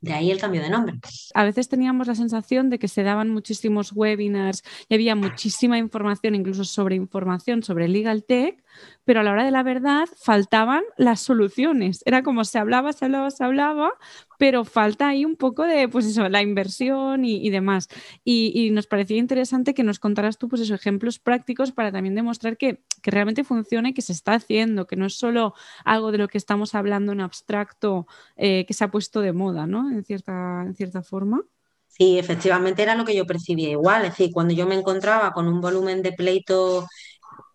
De 0.00 0.14
ahí 0.14 0.30
el 0.30 0.40
cambio 0.40 0.62
de 0.62 0.70
nombre. 0.70 0.98
A 1.34 1.44
veces 1.44 1.68
teníamos 1.68 2.06
la 2.06 2.14
sensación 2.14 2.70
de 2.70 2.78
que 2.78 2.88
se 2.88 3.02
daban 3.02 3.28
muchísimos 3.28 3.92
webinars 3.92 4.62
y 4.88 4.94
había 4.94 5.14
muchísima 5.14 5.76
información, 5.76 6.34
incluso 6.34 6.64
sobre 6.64 6.96
información 6.96 7.62
sobre 7.62 7.86
Legal 7.88 8.24
Tech, 8.24 8.64
pero 9.04 9.20
a 9.20 9.22
la 9.22 9.32
hora 9.32 9.44
de 9.44 9.50
la 9.50 9.62
verdad 9.62 10.08
faltaban 10.16 10.82
las 10.96 11.20
soluciones. 11.20 12.02
Era 12.06 12.22
como 12.22 12.44
se 12.44 12.58
hablaba, 12.58 12.94
se 12.94 13.04
hablaba, 13.04 13.30
se 13.30 13.44
hablaba, 13.44 13.90
pero 14.38 14.64
falta 14.64 15.08
ahí 15.08 15.24
un 15.24 15.36
poco 15.36 15.64
de, 15.64 15.88
pues 15.88 16.06
eso, 16.06 16.28
la 16.28 16.42
inversión 16.42 17.24
y, 17.24 17.50
demás. 17.50 17.88
Y, 18.24 18.70
nos 18.70 18.86
parecía 18.86 19.16
interesante 19.16 19.74
que 19.74 19.82
nos 19.82 19.98
contaras 19.98 20.38
tú, 20.38 20.48
pues 20.48 20.62
esos 20.62 20.78
ejemplos 20.78 21.18
prácticos 21.18 21.72
para 21.72 21.92
también 21.92 22.14
demostrar 22.14 22.56
que, 22.56 22.82
realmente 23.02 23.44
funciona 23.44 23.90
y 23.90 23.94
que 23.94 24.02
se 24.02 24.12
está 24.12 24.34
haciendo, 24.34 24.86
que 24.86 24.96
no 24.96 25.06
es 25.06 25.14
solo 25.16 25.54
algo 25.84 26.10
de 26.10 26.18
lo 26.18 26.28
que 26.28 26.38
estamos 26.38 26.74
hablando 26.74 27.12
en 27.12 27.20
abstracto 27.20 28.06
eh, 28.36 28.64
que 28.66 28.74
se 28.74 28.82
ha 28.82 28.90
puesto 28.90 29.20
de 29.20 29.32
moda, 29.32 29.66
¿no? 29.66 29.88
En 29.90 30.04
cierta, 30.04 30.62
en 30.66 30.74
cierta 30.74 31.02
forma. 31.02 31.42
Sí, 31.88 32.18
efectivamente 32.18 32.82
era 32.82 32.94
lo 32.94 33.04
que 33.06 33.16
yo 33.16 33.26
percibía 33.26 33.70
igual. 33.70 34.04
Es 34.04 34.10
decir, 34.10 34.30
cuando 34.32 34.52
yo 34.52 34.66
me 34.66 34.74
encontraba 34.74 35.32
con 35.32 35.48
un 35.48 35.62
volumen 35.62 36.02
de 36.02 36.12
pleito 36.12 36.86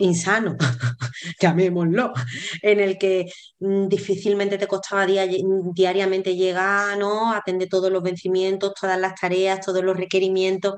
insano, 0.02 0.56
llamémoslo, 1.42 2.14
en 2.62 2.80
el 2.80 2.98
que 2.98 3.32
mm, 3.60 3.88
difícilmente 3.88 4.58
te 4.58 4.68
costaba 4.68 5.06
diariamente 5.06 6.36
llegar, 6.36 6.98
¿no? 6.98 7.34
Atender 7.34 7.70
todos 7.70 7.92
los 7.92 8.04
vencimientos, 8.04 8.74
todas 8.80 9.00
las 9.00 9.16
tareas, 9.20 9.66
todos 9.66 9.84
los 9.84 9.98
requerimientos. 9.98 10.76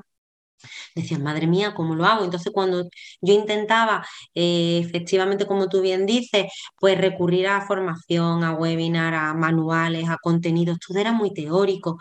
Decías, 0.94 1.20
madre 1.20 1.46
mía, 1.46 1.74
¿cómo 1.74 1.94
lo 1.94 2.04
hago? 2.06 2.24
Entonces, 2.24 2.52
cuando 2.52 2.84
yo 3.20 3.34
intentaba, 3.34 4.04
eh, 4.34 4.80
efectivamente, 4.84 5.46
como 5.46 5.68
tú 5.68 5.80
bien 5.82 6.06
dices, 6.06 6.46
pues 6.78 6.98
recurrir 6.98 7.48
a 7.48 7.66
formación, 7.66 8.44
a 8.44 8.52
webinar, 8.54 9.14
a 9.14 9.34
manuales, 9.34 10.08
a 10.08 10.18
contenidos, 10.22 10.78
todo 10.86 10.98
era 10.98 11.12
muy 11.12 11.32
teórico 11.34 11.98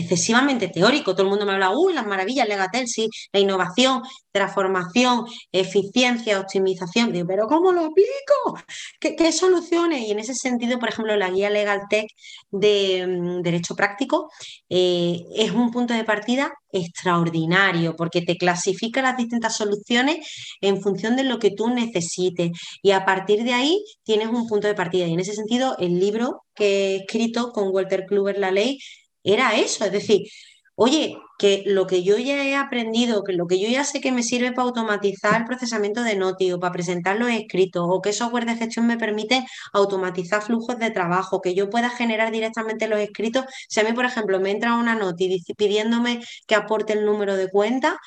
excesivamente 0.00 0.68
teórico. 0.68 1.12
Todo 1.12 1.24
el 1.24 1.30
mundo 1.30 1.46
me 1.46 1.52
habla, 1.52 1.70
uy, 1.70 1.92
las 1.92 2.06
maravillas, 2.06 2.48
Legatel, 2.48 2.86
sí, 2.88 3.08
la 3.32 3.40
innovación, 3.40 4.02
transformación, 4.32 5.24
eficiencia, 5.52 6.40
optimización. 6.40 7.12
Digo, 7.12 7.26
pero 7.26 7.46
¿cómo 7.46 7.72
lo 7.72 7.86
aplico? 7.86 8.58
¿Qué, 9.00 9.32
soluciones? 9.32 10.02
Y 10.02 10.12
en 10.12 10.18
ese 10.18 10.34
sentido, 10.34 10.78
por 10.78 10.88
ejemplo, 10.88 11.16
la 11.16 11.30
guía 11.30 11.50
Legal 11.50 11.82
Tech 11.88 12.06
de 12.50 13.06
mm, 13.06 13.42
Derecho 13.42 13.74
Práctico 13.74 14.30
eh, 14.68 15.20
es 15.36 15.52
un 15.52 15.70
punto 15.70 15.94
de 15.94 16.04
partida 16.04 16.52
extraordinario 16.72 17.96
porque 17.96 18.22
te 18.22 18.36
clasifica 18.36 19.02
las 19.02 19.16
distintas 19.16 19.56
soluciones 19.56 20.18
en 20.60 20.80
función 20.80 21.16
de 21.16 21.24
lo 21.24 21.38
que 21.38 21.50
tú 21.50 21.68
necesites 21.68 22.52
y 22.82 22.92
a 22.92 23.04
partir 23.04 23.42
de 23.44 23.52
ahí 23.52 23.84
tienes 24.04 24.28
un 24.28 24.46
punto 24.46 24.68
de 24.68 24.74
partida. 24.74 25.06
Y 25.06 25.12
en 25.12 25.20
ese 25.20 25.34
sentido, 25.34 25.76
el 25.78 25.98
libro 25.98 26.42
que 26.54 26.92
he 26.92 26.96
escrito 26.96 27.52
con 27.52 27.68
Walter 27.68 28.04
Kluber, 28.06 28.38
La 28.38 28.50
Ley, 28.50 28.78
era 29.24 29.56
eso, 29.56 29.84
es 29.84 29.92
decir, 29.92 30.26
oye, 30.74 31.18
que 31.38 31.62
lo 31.66 31.86
que 31.86 32.02
yo 32.02 32.18
ya 32.18 32.44
he 32.44 32.54
aprendido, 32.54 33.22
que 33.24 33.32
lo 33.32 33.46
que 33.46 33.60
yo 33.60 33.68
ya 33.68 33.84
sé 33.84 34.00
que 34.00 34.12
me 34.12 34.22
sirve 34.22 34.52
para 34.52 34.68
automatizar 34.68 35.40
el 35.40 35.46
procesamiento 35.46 36.02
de 36.02 36.16
Noti 36.16 36.52
o 36.52 36.60
para 36.60 36.72
presentar 36.72 37.18
los 37.18 37.30
escritos, 37.30 37.84
o 37.86 38.00
qué 38.02 38.12
software 38.12 38.46
de 38.46 38.56
gestión 38.56 38.86
me 38.86 38.96
permite 38.98 39.44
automatizar 39.72 40.42
flujos 40.42 40.78
de 40.78 40.90
trabajo, 40.90 41.40
que 41.40 41.54
yo 41.54 41.70
pueda 41.70 41.90
generar 41.90 42.30
directamente 42.30 42.88
los 42.88 43.00
escritos. 43.00 43.44
Si 43.68 43.80
a 43.80 43.84
mí, 43.84 43.92
por 43.92 44.04
ejemplo, 44.06 44.40
me 44.40 44.50
entra 44.50 44.74
una 44.76 44.94
Noti 44.94 45.42
pidiéndome 45.56 46.20
que 46.46 46.54
aporte 46.54 46.94
el 46.94 47.04
número 47.04 47.36
de 47.36 47.48
cuenta, 47.50 47.98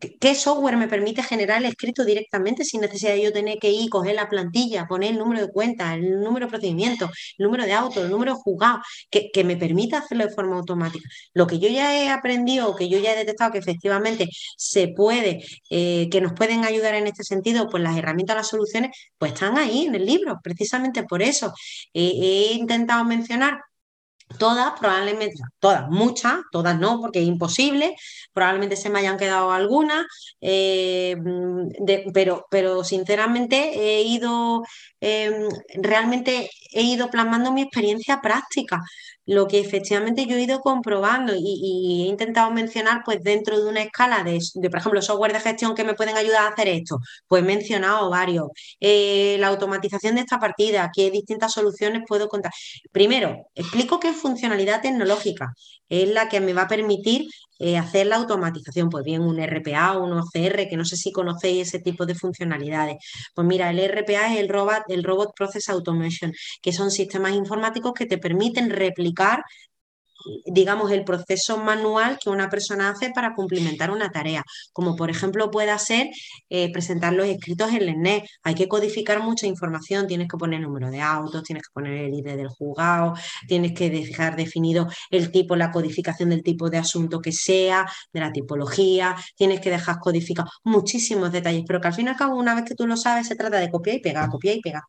¿Qué 0.00 0.34
software 0.34 0.76
me 0.78 0.88
permite 0.88 1.22
generar 1.22 1.58
el 1.58 1.66
escrito 1.66 2.04
directamente 2.04 2.64
sin 2.64 2.80
necesidad 2.80 3.12
de 3.12 3.22
yo 3.22 3.32
tener 3.32 3.58
que 3.58 3.70
ir, 3.70 3.90
coger 3.90 4.14
la 4.14 4.28
plantilla, 4.30 4.86
poner 4.86 5.10
el 5.10 5.18
número 5.18 5.42
de 5.42 5.52
cuenta, 5.52 5.94
el 5.94 6.20
número 6.20 6.46
de 6.46 6.50
procedimiento, 6.50 7.10
el 7.36 7.44
número 7.44 7.64
de 7.64 7.74
auto, 7.74 8.02
el 8.02 8.10
número 8.10 8.34
juzgado, 8.36 8.80
que, 9.10 9.30
me 9.44 9.56
permita 9.56 9.98
hacerlo 9.98 10.26
de 10.26 10.32
forma 10.32 10.56
automática? 10.56 11.06
Lo 11.34 11.46
que 11.46 11.58
yo 11.58 11.68
ya 11.68 11.94
he 11.94 12.08
aprendido, 12.08 12.74
que 12.74 12.88
yo 12.88 12.98
ya 12.98 13.12
he 13.12 13.16
detectado 13.16 13.52
que 13.52 13.58
efectivamente 13.58 14.28
se 14.56 14.88
puede, 14.88 15.44
eh, 15.68 16.08
que 16.10 16.20
nos 16.20 16.32
pueden 16.32 16.64
ayudar 16.64 16.94
en 16.94 17.06
este 17.06 17.24
sentido, 17.24 17.68
pues 17.68 17.82
las 17.82 17.96
herramientas, 17.96 18.36
las 18.36 18.48
soluciones, 18.48 18.96
pues 19.18 19.32
están 19.34 19.58
ahí 19.58 19.86
en 19.86 19.94
el 19.94 20.06
libro, 20.06 20.38
precisamente 20.42 21.04
por 21.04 21.22
eso. 21.22 21.52
he 21.92 22.54
intentado 22.54 23.04
mencionar 23.04 23.60
Todas, 24.38 24.78
probablemente, 24.78 25.42
todas, 25.58 25.88
muchas, 25.90 26.34
todas 26.52 26.78
no, 26.78 27.00
porque 27.00 27.20
es 27.20 27.26
imposible, 27.26 27.94
probablemente 28.32 28.76
se 28.76 28.88
me 28.88 29.00
hayan 29.00 29.18
quedado 29.18 29.50
algunas, 29.52 30.06
eh, 30.40 31.16
pero, 32.14 32.46
pero 32.50 32.84
sinceramente 32.84 33.56
he 33.74 34.02
ido, 34.02 34.62
em, 35.00 35.48
realmente 35.74 36.48
he 36.72 36.82
ido 36.82 37.10
plasmando 37.10 37.52
mi 37.52 37.62
experiencia 37.62 38.20
práctica 38.22 38.80
lo 39.26 39.46
que 39.46 39.60
efectivamente 39.60 40.26
yo 40.26 40.36
he 40.36 40.42
ido 40.42 40.60
comprobando 40.60 41.32
y, 41.36 42.04
he 42.04 42.08
intentado 42.08 42.50
mencionar, 42.50 43.02
pues 43.04 43.22
dentro 43.22 43.60
de 43.60 43.68
una 43.68 43.82
escala 43.82 44.22
de, 44.24 44.40
por 44.70 44.80
ejemplo, 44.80 45.02
software 45.02 45.32
de 45.32 45.40
gestión 45.40 45.74
que 45.74 45.84
me 45.84 45.94
pueden 45.94 46.16
ayudar 46.16 46.44
a 46.44 46.48
hacer 46.48 46.68
esto, 46.68 46.98
pues 47.28 47.42
he 47.42 47.46
mencionado 47.46 48.10
varios. 48.10 48.48
Eh, 48.80 49.36
la 49.38 49.48
automatización 49.48 50.14
de 50.16 50.22
esta 50.22 50.38
partida, 50.38 50.90
qué 50.94 51.10
distintas 51.10 51.52
soluciones 51.52 52.02
puedo 52.06 52.28
contar. 52.28 52.52
Primero, 52.92 53.46
explico 53.54 54.00
qué 54.00 54.12
funcionalidad 54.12 54.82
tecnológica 54.82 55.54
es 55.88 56.08
la 56.08 56.28
que 56.28 56.40
me 56.40 56.52
va 56.52 56.62
a 56.62 56.68
permitir 56.68 57.28
eh, 57.60 57.78
hacer 57.78 58.06
la 58.06 58.16
automatización, 58.16 58.88
pues 58.90 59.04
bien 59.04 59.22
un 59.22 59.38
RPA 59.38 59.98
o 59.98 60.04
un 60.04 60.12
OCR, 60.14 60.68
que 60.68 60.76
no 60.76 60.84
sé 60.84 60.96
si 60.96 61.12
conocéis 61.12 61.68
ese 61.68 61.80
tipo 61.80 62.06
de 62.06 62.14
funcionalidades. 62.14 62.96
Pues 63.34 63.46
mira, 63.46 63.70
el 63.70 63.78
RPA 63.80 64.32
es 64.32 64.40
el 64.40 64.48
Robot, 64.48 64.84
el 64.88 65.04
Robot 65.04 65.34
Process 65.36 65.68
Automation, 65.68 66.32
que 66.62 66.72
son 66.72 66.90
sistemas 66.90 67.34
informáticos 67.34 67.92
que 67.92 68.06
te 68.06 68.18
permiten 68.18 68.70
replicar 68.70 69.44
digamos, 70.46 70.90
el 70.92 71.04
proceso 71.04 71.58
manual 71.58 72.18
que 72.22 72.30
una 72.30 72.48
persona 72.48 72.90
hace 72.90 73.10
para 73.10 73.34
cumplimentar 73.34 73.90
una 73.90 74.10
tarea, 74.10 74.42
como 74.72 74.96
por 74.96 75.10
ejemplo 75.10 75.50
pueda 75.50 75.78
ser 75.78 76.08
eh, 76.48 76.72
presentar 76.72 77.12
los 77.12 77.26
escritos 77.26 77.70
en 77.70 77.76
el 77.76 77.88
ENE. 77.90 78.24
Hay 78.42 78.54
que 78.54 78.68
codificar 78.68 79.22
mucha 79.22 79.46
información, 79.46 80.06
tienes 80.06 80.28
que 80.28 80.36
poner 80.36 80.60
el 80.60 80.66
número 80.66 80.90
de 80.90 81.00
autos, 81.00 81.42
tienes 81.44 81.64
que 81.64 81.72
poner 81.72 81.94
el 81.94 82.14
ID 82.14 82.36
del 82.36 82.48
juzgado, 82.48 83.14
tienes 83.48 83.72
que 83.72 83.90
dejar 83.90 84.36
definido 84.36 84.88
el 85.10 85.30
tipo, 85.30 85.56
la 85.56 85.70
codificación 85.70 86.30
del 86.30 86.42
tipo 86.42 86.70
de 86.70 86.78
asunto 86.78 87.20
que 87.20 87.32
sea, 87.32 87.86
de 88.12 88.20
la 88.20 88.32
tipología, 88.32 89.16
tienes 89.36 89.60
que 89.60 89.70
dejar 89.70 89.98
codificado 89.98 90.48
muchísimos 90.64 91.32
detalles, 91.32 91.64
pero 91.66 91.80
que 91.80 91.88
al 91.88 91.94
fin 91.94 92.06
y 92.06 92.10
al 92.10 92.16
cabo, 92.16 92.36
una 92.36 92.54
vez 92.54 92.64
que 92.64 92.74
tú 92.74 92.86
lo 92.86 92.96
sabes, 92.96 93.26
se 93.28 93.36
trata 93.36 93.58
de 93.58 93.70
copiar 93.70 93.96
y 93.96 94.00
pegar, 94.00 94.28
copiar 94.28 94.56
y 94.56 94.60
pegar. 94.60 94.82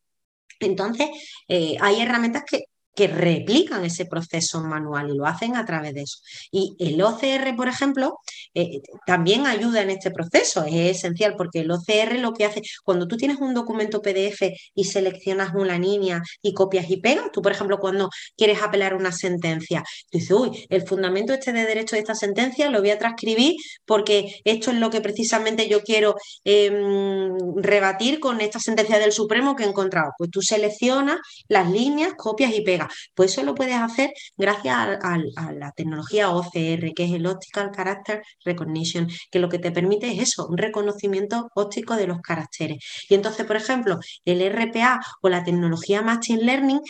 Entonces, 0.59 1.09
eh, 1.47 1.75
hay 1.81 2.01
herramientas 2.01 2.43
que 2.49 2.65
que 2.95 3.07
replican 3.07 3.85
ese 3.85 4.05
proceso 4.05 4.61
manual 4.61 5.09
y 5.09 5.17
lo 5.17 5.25
hacen 5.25 5.55
a 5.55 5.65
través 5.65 5.93
de 5.93 6.01
eso. 6.01 6.17
Y 6.51 6.75
el 6.79 7.01
OCR, 7.01 7.55
por 7.55 7.67
ejemplo, 7.67 8.17
eh, 8.53 8.81
también 9.05 9.45
ayuda 9.47 9.81
en 9.81 9.91
este 9.91 10.11
proceso, 10.11 10.65
es 10.65 10.97
esencial 10.97 11.35
porque 11.37 11.59
el 11.61 11.71
OCR 11.71 12.19
lo 12.19 12.33
que 12.33 12.45
hace, 12.45 12.61
cuando 12.83 13.07
tú 13.07 13.17
tienes 13.17 13.37
un 13.37 13.53
documento 13.53 14.01
PDF 14.01 14.41
y 14.75 14.83
seleccionas 14.85 15.53
una 15.53 15.77
línea 15.77 16.21
y 16.41 16.53
copias 16.53 16.89
y 16.89 16.97
pegas, 16.97 17.31
tú, 17.31 17.41
por 17.41 17.51
ejemplo, 17.51 17.77
cuando 17.79 18.09
quieres 18.37 18.61
apelar 18.61 18.93
una 18.93 19.11
sentencia, 19.11 19.83
tú 20.09 20.17
dices, 20.17 20.31
uy, 20.31 20.65
el 20.69 20.85
fundamento 20.85 21.33
este 21.33 21.53
de 21.53 21.65
derecho 21.65 21.95
de 21.95 22.01
esta 22.01 22.15
sentencia 22.15 22.69
lo 22.69 22.81
voy 22.81 22.89
a 22.91 22.99
transcribir 22.99 23.55
porque 23.85 24.41
esto 24.43 24.71
es 24.71 24.77
lo 24.77 24.89
que 24.89 25.01
precisamente 25.01 25.69
yo 25.69 25.81
quiero 25.81 26.15
em, 26.43 27.31
rebatir 27.55 28.19
con 28.19 28.41
esta 28.41 28.59
sentencia 28.59 28.99
del 28.99 29.11
Supremo 29.11 29.55
que 29.55 29.63
he 29.63 29.67
encontrado. 29.67 30.11
Pues 30.17 30.29
tú 30.29 30.41
seleccionas 30.41 31.17
las 31.47 31.69
líneas, 31.69 32.13
copias 32.17 32.53
y 32.53 32.61
pegas 32.61 32.80
pues 33.15 33.31
eso 33.31 33.43
lo 33.43 33.55
puedes 33.55 33.75
hacer 33.75 34.11
gracias 34.37 34.75
a, 34.77 35.51
la 35.51 35.71
tecnología 35.71 36.29
OCR, 36.29 36.93
que 36.95 37.05
es 37.05 37.11
el 37.13 37.25
Optical 37.25 37.71
Character 37.71 38.21
Recognition, 38.45 39.07
que 39.31 39.39
lo 39.39 39.49
que 39.49 39.59
te 39.59 39.71
permite 39.71 40.11
es 40.11 40.19
eso, 40.19 40.47
un 40.47 40.57
reconocimiento 40.57 41.49
óptico 41.55 41.95
de 41.95 42.07
los 42.07 42.21
caracteres. 42.21 42.83
Y 43.09 43.15
entonces, 43.15 43.45
por 43.45 43.55
ejemplo, 43.55 43.99
el 44.25 44.41
RPA 44.41 44.99
o 45.21 45.29
la 45.29 45.43
tecnología 45.43 46.01
Machine 46.01 46.43
Learning 46.43 46.81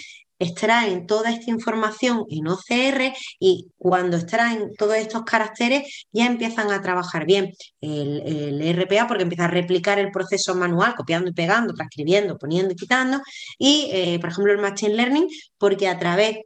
extraen 0.42 1.06
toda 1.06 1.30
esta 1.32 1.52
información 1.52 2.26
en 2.30 2.48
OCR 2.48 3.14
y 3.40 3.68
cuando 3.78 4.18
extraen 4.18 4.72
todos 4.76 4.96
estos 4.96 5.24
caracteres 5.24 6.08
ya 6.12 6.26
empiezan 6.26 6.72
a 6.72 6.82
trabajar 6.82 7.26
bien 7.26 7.54
el, 7.80 8.76
RPA 8.76 9.08
porque 9.08 9.24
empieza 9.24 9.46
a 9.46 9.50
replicar 9.50 10.00
el 10.00 10.12
proceso 10.12 10.56
manual, 10.56 10.96
copiando 10.96 11.30
y 11.30 11.34
pegando, 11.34 11.74
transcribiendo, 11.74 12.38
poniendo 12.38 12.74
y 12.74 12.76
quitando, 12.76 13.22
y 13.60 13.90
eh, 13.92 14.18
por 14.20 14.32
ejemplo 14.32 14.52
el 14.52 14.60
Machine 14.60 14.96
Learning 14.96 15.28
porque 15.58 15.88
a 15.88 16.00
través 16.00 16.38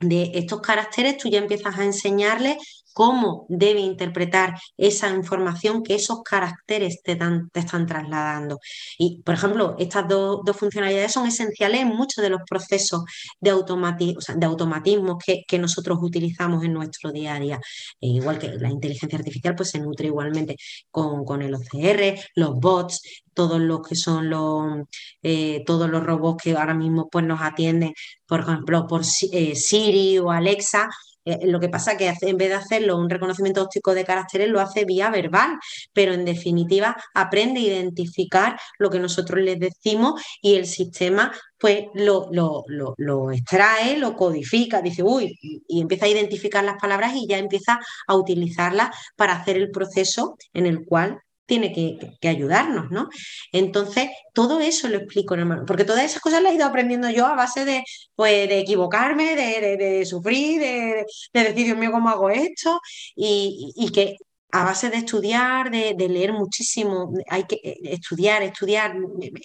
de 0.00 0.32
estos 0.34 0.60
caracteres 0.60 1.16
tú 1.18 1.28
ya 1.28 1.38
empiezas 1.38 1.78
a 1.78 1.84
enseñarle 1.84 2.56
cómo 2.98 3.46
debe 3.48 3.78
interpretar 3.78 4.58
esa 4.76 5.08
información 5.10 5.84
que 5.84 5.94
esos 5.94 6.20
caracteres 6.24 7.00
te, 7.04 7.12
están 7.12 7.86
trasladando. 7.86 8.58
Y, 8.98 9.22
por 9.22 9.36
ejemplo, 9.36 9.76
estas 9.78 10.08
dos, 10.08 10.40
funcionalidades 10.56 11.12
son 11.12 11.28
esenciales 11.28 11.82
en 11.82 11.94
muchos 11.94 12.24
de 12.24 12.30
los 12.30 12.40
procesos 12.42 13.04
de, 13.38 13.50
de 13.50 14.46
automatismo 14.46 15.16
que, 15.16 15.58
nosotros 15.60 15.98
utilizamos 16.02 16.64
en 16.64 16.72
nuestro 16.72 17.12
día 17.12 17.36
a 17.36 17.38
día. 17.38 17.60
E 18.00 18.08
igual 18.08 18.40
que 18.40 18.48
la 18.48 18.68
inteligencia 18.68 19.16
artificial, 19.16 19.54
pues 19.54 19.70
se 19.70 19.78
nutre 19.78 20.08
igualmente 20.08 20.56
con, 20.90 21.40
el 21.40 21.54
OCR, 21.54 22.18
los 22.34 22.54
bots, 22.58 23.00
todos 23.32 23.60
los 23.60 23.86
que 23.86 23.94
son 23.94 24.28
los, 24.28 24.88
eh, 25.22 25.62
todos 25.64 25.88
los 25.88 26.02
robots 26.02 26.42
que 26.42 26.56
ahora 26.56 26.74
mismo 26.74 27.08
pues, 27.08 27.24
nos 27.24 27.40
atienden, 27.42 27.92
por 28.26 28.40
ejemplo, 28.40 28.88
por 28.88 29.02
eh, 29.30 29.54
Siri 29.54 30.18
o 30.18 30.32
Alexa, 30.32 30.88
eh, 31.28 31.40
lo 31.44 31.60
que 31.60 31.68
pasa 31.68 31.96
que 31.96 32.12
en 32.22 32.38
vez 32.38 32.48
de 32.48 32.54
hacerlo 32.54 32.96
un 32.96 33.10
reconocimiento 33.10 33.62
óptico 33.62 33.92
de 33.94 34.04
caracteres, 34.04 34.48
lo 34.48 34.60
hace 34.60 34.86
vía 34.86 35.10
verbal, 35.10 35.58
pero 35.92 36.14
en 36.14 36.24
definitiva 36.24 36.96
aprende 37.14 37.60
a 37.60 37.64
identificar 37.64 38.58
lo 38.78 38.88
que 38.88 38.98
nosotros 38.98 39.40
les 39.40 39.58
decimos 39.58 40.22
y 40.40 40.54
el 40.54 40.66
sistema 40.66 41.32
pues 41.58 41.86
lo, 41.94 42.30
lo, 42.30 43.32
extrae, 43.32 43.98
lo 43.98 44.16
codifica, 44.16 44.80
dice, 44.80 45.02
uy, 45.02 45.36
y 45.42 45.80
empieza 45.80 46.06
a 46.06 46.08
identificar 46.08 46.64
las 46.64 46.80
palabras 46.80 47.12
y 47.14 47.26
ya 47.26 47.36
empieza 47.38 47.80
a 48.06 48.14
utilizarlas 48.14 48.90
para 49.16 49.34
hacer 49.34 49.56
el 49.56 49.70
proceso 49.70 50.36
en 50.54 50.66
el 50.66 50.86
cual 50.86 51.20
tiene 51.48 51.72
que, 51.72 52.28
ayudarnos, 52.28 52.90
¿no? 52.90 53.08
Entonces, 53.52 54.10
todo 54.34 54.60
eso 54.60 54.86
lo 54.88 54.98
explico, 54.98 55.34
hermano, 55.34 55.64
porque 55.66 55.84
todas 55.84 56.04
esas 56.04 56.20
cosas 56.20 56.42
las 56.42 56.52
he 56.52 56.56
ido 56.56 56.66
aprendiendo 56.66 57.08
yo 57.10 57.26
a 57.26 57.34
base 57.34 57.64
de, 57.64 57.82
pues, 58.14 58.48
de 58.48 58.60
equivocarme, 58.60 59.34
de, 59.34 60.04
sufrir, 60.04 60.60
de, 60.60 61.06
decir, 61.32 61.64
Dios 61.64 61.78
mío, 61.78 61.90
¿cómo 61.90 62.10
hago 62.10 62.28
esto? 62.28 62.78
Y, 63.16 63.90
que 63.94 64.16
a 64.52 64.64
base 64.64 64.90
de 64.90 64.98
estudiar, 64.98 65.70
de, 65.70 65.94
leer 66.08 66.34
muchísimo, 66.34 67.14
hay 67.30 67.44
que 67.44 67.56
eh, 67.64 67.78
estudiar, 67.84 68.42
estudiar, 68.42 68.94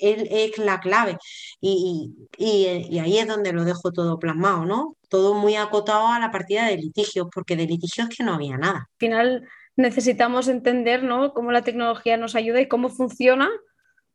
es, 0.02 0.58
la 0.58 0.82
clave. 0.82 1.18
Y, 1.62 2.12
y, 2.38 3.00
ahí 3.00 3.18
es 3.18 3.28
donde 3.28 3.54
lo 3.54 3.64
dejo 3.64 3.94
todo 3.94 4.20
plasmado, 4.20 4.66
¿no? 4.66 4.98
Todo 5.08 5.36
muy 5.36 5.56
acotado 5.56 6.08
a 6.08 6.20
la 6.20 6.32
partida 6.32 6.66
de 6.66 6.78
litigios, 6.78 7.28
porque 7.34 7.56
de 7.56 7.66
litigios 7.66 8.10
que 8.10 8.26
no 8.26 8.34
había 8.34 8.58
nada. 8.58 8.80
Al 8.80 8.98
final 8.98 9.50
necesitamos 9.76 10.48
entender 10.48 11.04
¿no? 11.04 11.34
cómo 11.34 11.52
la 11.52 11.64
tecnología 11.64 12.18
nos 12.18 12.36
ayuda 12.36 12.62
y 12.62 12.68
cómo 12.68 12.90
funciona 12.90 13.50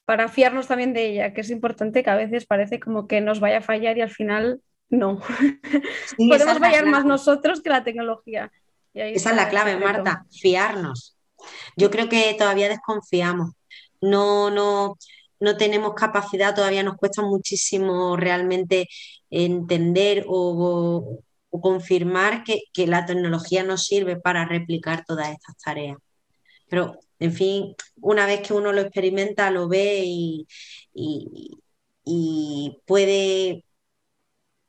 para 0.04 0.28
fiarnos 0.28 0.68
también 0.68 0.94
de 0.94 1.06
ella, 1.06 1.34
que 1.34 1.42
es 1.42 1.50
importante 1.50 2.02
que 2.02 2.10
a 2.10 2.16
veces 2.16 2.46
parece 2.46 2.80
como 2.80 3.06
que 3.06 3.20
nos 3.20 3.40
vaya 3.40 3.58
a 3.58 3.62
fallar 3.62 3.98
y 3.98 4.00
al 4.00 4.10
final 4.10 4.62
no. 4.88 5.20
Podemos 6.16 6.58
fallar 6.58 6.86
más 6.86 7.04
nosotros 7.04 7.60
que 7.60 7.68
la 7.68 7.84
tecnología. 7.84 8.50
esa 8.94 9.30
es 9.30 9.36
la 9.36 9.48
clave, 9.50 9.76
Marta, 9.76 10.24
fiarnos. 10.30 11.16
Yo 11.76 11.90
creo 11.90 12.08
que 12.08 12.34
todavía 12.38 12.68
desconfiamos. 12.68 13.52
No, 14.00 14.50
no, 14.50 14.96
no 15.40 15.56
tenemos 15.56 15.94
capacidad, 15.94 16.54
todavía 16.54 16.82
nos 16.82 16.96
cuesta 16.96 17.22
muchísimo 17.22 18.16
realmente 18.16 18.88
entender 19.30 20.24
o, 20.26 21.20
confirmar 21.50 22.44
que, 22.44 22.86
la 22.86 23.06
tecnología 23.06 23.62
nos 23.62 23.84
sirve 23.84 24.16
para 24.16 24.44
replicar 24.46 25.04
todas 25.06 25.30
estas 25.30 25.56
tareas. 25.58 25.98
Pero, 26.68 26.98
en 27.18 27.32
fin, 27.32 27.74
una 27.96 28.26
vez 28.26 28.40
que 28.46 28.54
uno 28.54 28.72
lo 28.72 28.82
experimenta, 28.82 29.50
lo 29.50 29.68
ve 29.68 30.02
y, 30.04 30.46
y 32.04 32.78
puede 32.86 33.64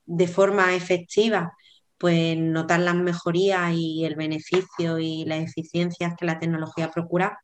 de 0.06 0.28
forma 0.28 0.76
efectiva 0.76 1.54
pues 2.00 2.38
notar 2.38 2.80
las 2.80 2.96
mejorías 2.96 3.74
y 3.76 4.06
el 4.06 4.16
beneficio 4.16 5.00
y 5.00 5.26
las 5.26 5.42
eficiencias 5.44 6.14
que 6.18 6.26
la 6.26 6.40
tecnología 6.40 6.90
procura, 6.90 7.38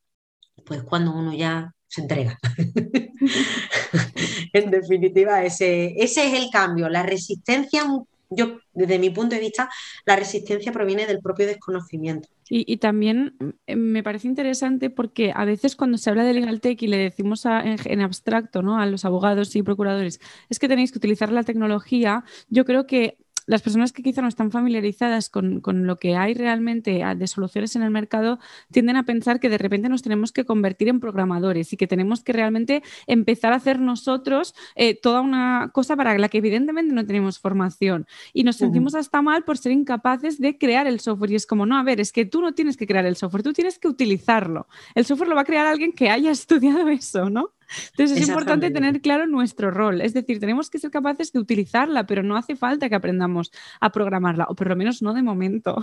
pues 0.65 0.81
cuando 0.83 1.11
uno 1.11 1.33
ya 1.33 1.73
se 1.87 2.01
entrega. 2.01 2.39
en 4.53 4.71
definitiva, 4.71 5.43
ese, 5.43 5.93
ese 5.97 6.27
es 6.27 6.33
el 6.41 6.49
cambio. 6.49 6.89
La 6.89 7.03
resistencia, 7.03 7.83
yo 8.29 8.59
desde 8.73 8.99
mi 8.99 9.09
punto 9.09 9.35
de 9.35 9.41
vista, 9.41 9.69
la 10.05 10.15
resistencia 10.15 10.71
proviene 10.71 11.05
del 11.07 11.19
propio 11.19 11.47
desconocimiento. 11.47 12.27
Y, 12.47 12.77
también 12.77 13.35
mm, 13.39 13.73
me 13.75 14.03
parece 14.03 14.27
interesante 14.27 14.89
porque 14.91 15.31
a 15.35 15.45
veces 15.45 15.75
cuando 15.75 15.97
se 15.97 16.09
habla 16.09 16.23
de 16.23 16.33
legal 16.33 16.61
tech 16.61 16.81
y 16.83 16.87
le 16.87 16.97
decimos 16.97 17.43
en, 17.45 18.01
abstracto 18.01 18.61
¿no? 18.61 18.79
a 18.79 18.85
los 18.85 19.03
abogados 19.03 19.55
y 19.55 19.63
procuradores, 19.63 20.19
es 20.49 20.59
que 20.59 20.67
tenéis 20.67 20.91
que 20.91 20.99
utilizar 20.99 21.31
la 21.31 21.43
tecnología, 21.43 22.23
yo 22.49 22.65
creo 22.65 22.85
que 22.85 23.17
las 23.45 23.61
personas 23.61 23.91
que 23.91 24.03
quizá 24.03 24.21
no 24.21 24.27
están 24.27 24.51
familiarizadas 24.51 25.29
con, 25.29 25.61
lo 25.85 25.97
que 25.97 26.15
hay 26.15 26.33
realmente 26.33 27.03
ah, 27.03 27.15
de 27.15 27.27
soluciones 27.27 27.75
en 27.75 27.83
el 27.83 27.91
mercado 27.91 28.39
tienden 28.71 28.95
a 28.95 29.03
pensar 29.03 29.39
que 29.39 29.49
de 29.49 29.57
repente 29.57 29.89
nos 29.89 30.01
tenemos 30.01 30.31
que 30.31 30.45
convertir 30.45 30.87
en 30.87 30.99
programadores 30.99 31.71
y 31.73 31.77
que 31.77 31.87
tenemos 31.87 32.23
que 32.23 32.33
realmente 32.33 32.83
empezar 33.07 33.53
a 33.53 33.57
hacer 33.57 33.79
nosotros 33.79 34.55
eh, 34.75 34.99
toda 34.99 35.21
una 35.21 35.71
cosa 35.73 35.95
para 35.95 36.17
la 36.17 36.29
que 36.29 36.39
evidentemente 36.39 36.93
no 36.93 37.05
tenemos 37.05 37.39
formación. 37.39 38.07
Y 38.33 38.43
nos 38.43 38.57
sentimos 38.57 38.95
hasta 38.95 39.21
mal 39.21 39.43
por 39.43 39.57
ser 39.57 39.71
incapaces 39.71 40.39
de 40.39 40.57
crear 40.57 40.87
el 40.87 40.99
software. 40.99 41.31
Y 41.31 41.35
es 41.35 41.45
como, 41.45 41.65
no, 41.65 41.77
a 41.77 41.83
ver, 41.83 41.99
es 41.99 42.11
que 42.11 42.25
tú 42.25 42.41
no 42.41 42.53
tienes 42.53 42.77
que 42.77 42.87
crear 42.87 43.05
el 43.05 43.15
software, 43.15 43.43
tú 43.43 43.53
tienes 43.53 43.79
que 43.79 43.87
utilizarlo. 43.87 44.67
El 44.93 45.05
software 45.05 45.29
lo 45.29 45.35
va 45.35 45.41
a 45.41 45.45
crear 45.45 45.67
alguien 45.67 45.91
que 45.91 46.09
haya 46.09 46.31
estudiado 46.45 46.87
eso, 46.89 47.29
¿no? 47.29 47.54
Entonces 47.91 48.17
es 48.17 48.27
importante 48.27 48.71
tener 48.71 49.01
claro 49.01 49.27
nuestro 49.27 49.71
rol, 49.71 50.01
es 50.01 50.13
decir, 50.13 50.39
tenemos 50.39 50.69
que 50.69 50.79
ser 50.79 50.91
capaces 50.91 51.31
de 51.31 51.39
utilizarla, 51.39 52.05
pero 52.05 52.23
no 52.23 52.37
hace 52.37 52.55
falta 52.55 52.89
que 52.89 52.95
aprendamos 52.95 53.51
a 53.79 53.91
programarla, 53.91 54.45
o 54.49 54.55
por 54.55 54.67
lo 54.67 54.75
menos 54.75 55.01
no 55.01 55.13
de 55.13 55.23
momento. 55.23 55.75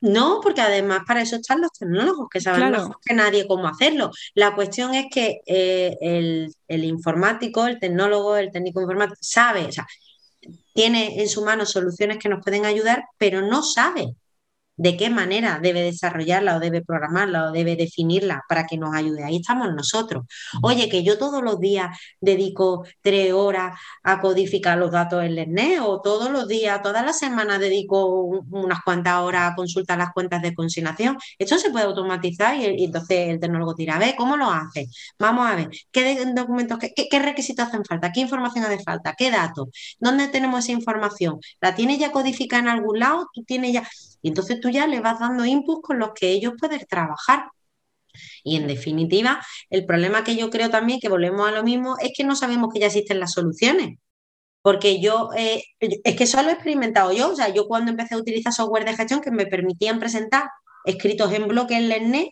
No, 0.00 0.40
porque 0.42 0.60
además 0.60 1.00
para 1.06 1.22
eso 1.22 1.36
están 1.36 1.62
los 1.62 1.72
tecnólogos, 1.72 2.28
que 2.28 2.38
saben 2.38 2.72
mejor 2.72 2.98
que 3.02 3.14
nadie 3.14 3.46
cómo 3.46 3.66
hacerlo. 3.66 4.10
La 4.34 4.54
cuestión 4.54 4.94
es 4.94 5.06
que 5.10 5.40
eh, 5.46 5.96
el, 6.68 6.84
informático, 6.84 7.66
el 7.66 7.78
tecnólogo, 7.78 8.36
el 8.36 8.50
técnico 8.50 8.82
informático, 8.82 9.16
sabe, 9.22 9.64
o 9.64 9.72
sea, 9.72 9.86
tiene 10.74 11.22
en 11.22 11.28
su 11.28 11.42
mano 11.42 11.64
soluciones 11.64 12.18
que 12.18 12.28
nos 12.28 12.44
pueden 12.44 12.66
ayudar, 12.66 13.04
pero 13.16 13.40
no 13.40 13.62
sabe 13.62 14.14
de 14.76 14.96
qué 14.96 15.10
manera 15.10 15.58
debe 15.62 15.82
desarrollarla 15.82 16.56
o 16.56 16.60
debe 16.60 16.82
programarla 16.82 17.46
o 17.48 17.52
debe 17.52 17.76
definirla 17.76 18.42
para 18.48 18.66
que 18.66 18.76
nos 18.76 18.94
ayude. 18.94 19.24
Ahí 19.24 19.36
estamos 19.36 19.72
nosotros. 19.74 20.24
Oye, 20.62 20.88
que 20.88 21.02
yo 21.04 21.18
todos 21.18 21.42
los 21.42 21.60
días 21.60 21.96
dedico 22.20 22.84
tres 23.00 23.32
horas 23.32 23.78
a 24.02 24.20
codificar 24.20 24.78
los 24.78 24.90
datos 24.90 25.24
en 25.24 25.34
LENE 25.36 25.80
o 25.80 26.00
todos 26.00 26.30
los 26.30 26.48
días, 26.48 26.82
todas 26.82 27.04
las 27.04 27.18
semanas 27.18 27.60
dedico 27.60 28.06
unas 28.50 28.80
cuantas 28.84 29.20
horas 29.20 29.52
a 29.52 29.54
consultar 29.54 29.98
las 29.98 30.12
cuentas 30.12 30.42
de 30.42 30.54
consignación. 30.54 31.18
Esto 31.38 31.58
se 31.58 31.70
puede 31.70 31.84
automatizar 31.86 32.56
y, 32.56 32.84
entonces 32.84 33.28
el 33.28 33.40
tecnólogo 33.40 33.74
dirá, 33.74 33.96
a 33.96 33.98
ver, 33.98 34.14
¿cómo 34.16 34.36
lo 34.36 34.50
hace? 34.50 34.88
Vamos 35.18 35.46
a 35.48 35.56
ver, 35.56 35.70
¿qué 35.92 36.24
documentos, 36.34 36.78
qué, 36.78 37.08
qué 37.10 37.18
requisitos 37.18 37.68
hacen 37.68 37.84
falta? 37.84 38.12
¿Qué 38.12 38.20
información 38.20 38.64
hace 38.64 38.82
falta? 38.82 39.14
¿Qué 39.16 39.30
datos? 39.30 39.68
¿Dónde 39.98 40.28
tenemos 40.28 40.64
esa 40.64 40.72
información? 40.72 41.38
¿La 41.60 41.74
tienes 41.74 41.98
ya 41.98 42.12
codificada 42.12 42.62
en 42.62 42.68
algún 42.68 42.98
lado? 42.98 43.28
¿Tú 43.32 43.44
tienes 43.44 43.72
ya...? 43.72 43.88
Y 44.24 44.28
entonces 44.28 44.58
tú 44.64 44.70
ya 44.70 44.86
le 44.86 45.00
vas 45.00 45.20
dando 45.20 45.44
inputs 45.44 45.82
con 45.82 45.98
los 45.98 46.12
que 46.14 46.30
ellos 46.30 46.54
pueden 46.58 46.80
trabajar. 46.88 47.50
Y 48.42 48.56
en 48.56 48.66
definitiva, 48.66 49.44
el 49.68 49.84
problema 49.84 50.24
que 50.24 50.36
yo 50.36 50.48
creo 50.48 50.70
también, 50.70 51.00
que 51.00 51.10
volvemos 51.10 51.46
a 51.46 51.52
lo 51.52 51.62
mismo, 51.62 51.96
es 52.00 52.12
que 52.16 52.24
no 52.24 52.34
sabemos 52.34 52.72
que 52.72 52.80
ya 52.80 52.86
existen 52.86 53.20
las 53.20 53.32
soluciones. 53.32 53.98
Porque 54.62 55.02
yo, 55.02 55.28
eh, 55.36 55.64
es 55.80 56.16
que 56.16 56.24
eso 56.24 56.42
lo 56.42 56.48
he 56.48 56.52
experimentado 56.52 57.12
yo, 57.12 57.30
o 57.32 57.36
sea, 57.36 57.50
yo 57.50 57.66
cuando 57.66 57.90
empecé 57.90 58.14
a 58.14 58.18
utilizar 58.18 58.54
software 58.54 58.86
de 58.86 58.96
gestión 58.96 59.20
que 59.20 59.30
me 59.30 59.44
permitían 59.44 59.98
presentar 59.98 60.44
escritos 60.86 61.30
en 61.34 61.46
bloque 61.46 61.76
en 61.76 61.90
LENNET, 61.90 62.30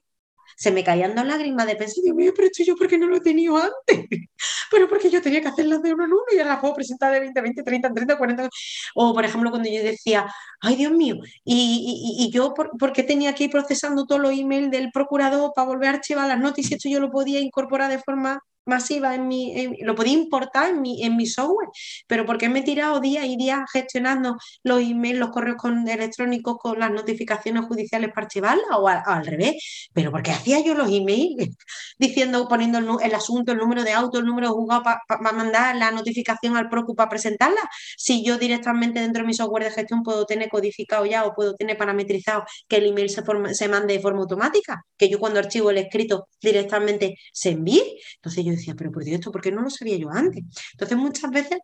se 0.56 0.70
me 0.70 0.84
caían 0.84 1.14
dos 1.14 1.26
lágrimas 1.26 1.66
de 1.66 1.76
pensar, 1.76 2.02
Dios 2.02 2.16
mío, 2.16 2.32
pero 2.34 2.46
esto 2.46 2.62
yo 2.64 2.76
porque 2.76 2.98
no 2.98 3.06
lo 3.06 3.16
he 3.16 3.20
tenido 3.20 3.56
antes, 3.56 3.72
pero 4.70 4.88
porque 4.88 5.10
yo 5.10 5.22
tenía 5.22 5.40
que 5.40 5.48
hacerlas 5.48 5.82
de 5.82 5.92
uno 5.92 6.04
en 6.04 6.12
uno 6.12 6.22
y 6.30 6.38
ahora 6.38 6.50
las 6.50 6.60
puedo 6.60 6.74
presentar 6.74 7.12
de 7.12 7.20
20, 7.20 7.40
20, 7.40 7.62
30, 7.62 7.92
30, 7.92 8.18
40. 8.18 8.48
O 8.94 9.14
por 9.14 9.24
ejemplo, 9.24 9.50
cuando 9.50 9.68
yo 9.68 9.82
decía, 9.82 10.26
ay 10.60 10.76
Dios 10.76 10.92
mío, 10.92 11.16
y, 11.44 12.18
y, 12.18 12.30
yo 12.30 12.54
por, 12.54 12.92
qué 12.92 13.02
tenía 13.02 13.34
que 13.34 13.44
ir 13.44 13.50
procesando 13.50 14.06
todos 14.06 14.20
los 14.20 14.32
emails 14.32 14.70
del 14.70 14.90
procurador 14.92 15.52
para 15.54 15.68
volver 15.68 15.88
a 15.90 15.92
archivar 15.94 16.28
las 16.28 16.38
notas 16.38 16.70
y 16.70 16.74
esto 16.74 16.88
yo 16.88 17.00
lo 17.00 17.10
podía 17.10 17.40
incorporar 17.40 17.90
de 17.90 17.98
forma 17.98 18.40
masiva 18.64 19.14
en 19.14 19.28
mi, 19.28 19.76
lo 19.80 19.94
podía 19.94 20.12
importar 20.12 20.70
en 20.70 20.80
mi, 20.80 21.02
en 21.04 21.16
mi 21.16 21.26
software, 21.26 21.68
pero 22.06 22.24
porque 22.24 22.48
me 22.48 22.60
he 22.60 22.62
tirado 22.62 23.00
días 23.00 23.24
y 23.26 23.36
días 23.36 23.60
gestionando 23.72 24.36
los 24.62 24.80
emails, 24.80 25.18
los 25.18 25.30
correos 25.30 25.56
electrónicos 25.86 26.58
con 26.58 26.78
las 26.78 26.90
notificaciones 26.90 27.64
judiciales 27.66 28.10
para 28.14 28.26
archivarlas 28.26 28.66
o, 28.76 28.88
al 28.88 29.26
revés, 29.26 29.88
pero 29.92 30.10
porque 30.10 30.30
hacía 30.30 30.60
yo 30.60 30.74
los 30.74 30.88
emails 30.90 31.36
diciendo, 31.98 32.46
poniendo 32.48 32.98
el, 33.00 33.14
asunto, 33.14 33.52
el 33.52 33.58
número 33.58 33.82
de 33.82 33.92
auto, 33.92 34.18
el 34.18 34.26
número 34.26 34.48
de 34.48 34.54
juzgado 34.54 34.82
para 34.82 35.32
mandar 35.32 35.76
la 35.76 35.90
notificación 35.90 36.56
al 36.56 36.68
PROCU 36.68 36.94
para 36.94 37.10
presentarla, 37.10 37.60
si 37.96 38.24
yo 38.24 38.38
directamente 38.38 39.00
dentro 39.00 39.22
de 39.22 39.26
mi 39.26 39.34
software 39.34 39.64
de 39.64 39.70
gestión 39.70 40.02
puedo 40.02 40.24
tener 40.26 40.48
codificado 40.48 41.06
ya 41.06 41.24
o 41.24 41.34
puedo 41.34 41.54
tener 41.54 41.76
parametrizado 41.76 42.44
que 42.68 42.76
el 42.76 42.86
email 42.86 43.10
se, 43.10 43.22
se 43.52 43.68
mande 43.68 43.94
de 43.94 44.00
forma 44.00 44.20
automática, 44.20 44.84
que 44.96 45.08
yo 45.08 45.18
cuando 45.18 45.38
archivo 45.38 45.70
el 45.70 45.78
escrito 45.78 46.28
directamente 46.40 47.16
se 47.32 47.50
envíe, 47.50 47.82
entonces 48.16 48.44
yo 48.44 48.51
decía, 48.52 48.74
pero 48.76 48.90
por 48.90 49.04
Dios, 49.04 49.20
¿esto 49.20 49.32
por 49.32 49.40
qué 49.40 49.52
no 49.52 49.62
lo 49.62 49.70
sabía 49.70 49.96
yo 49.96 50.10
antes? 50.10 50.44
Entonces, 50.72 50.96
muchas 50.96 51.30
veces 51.30 51.58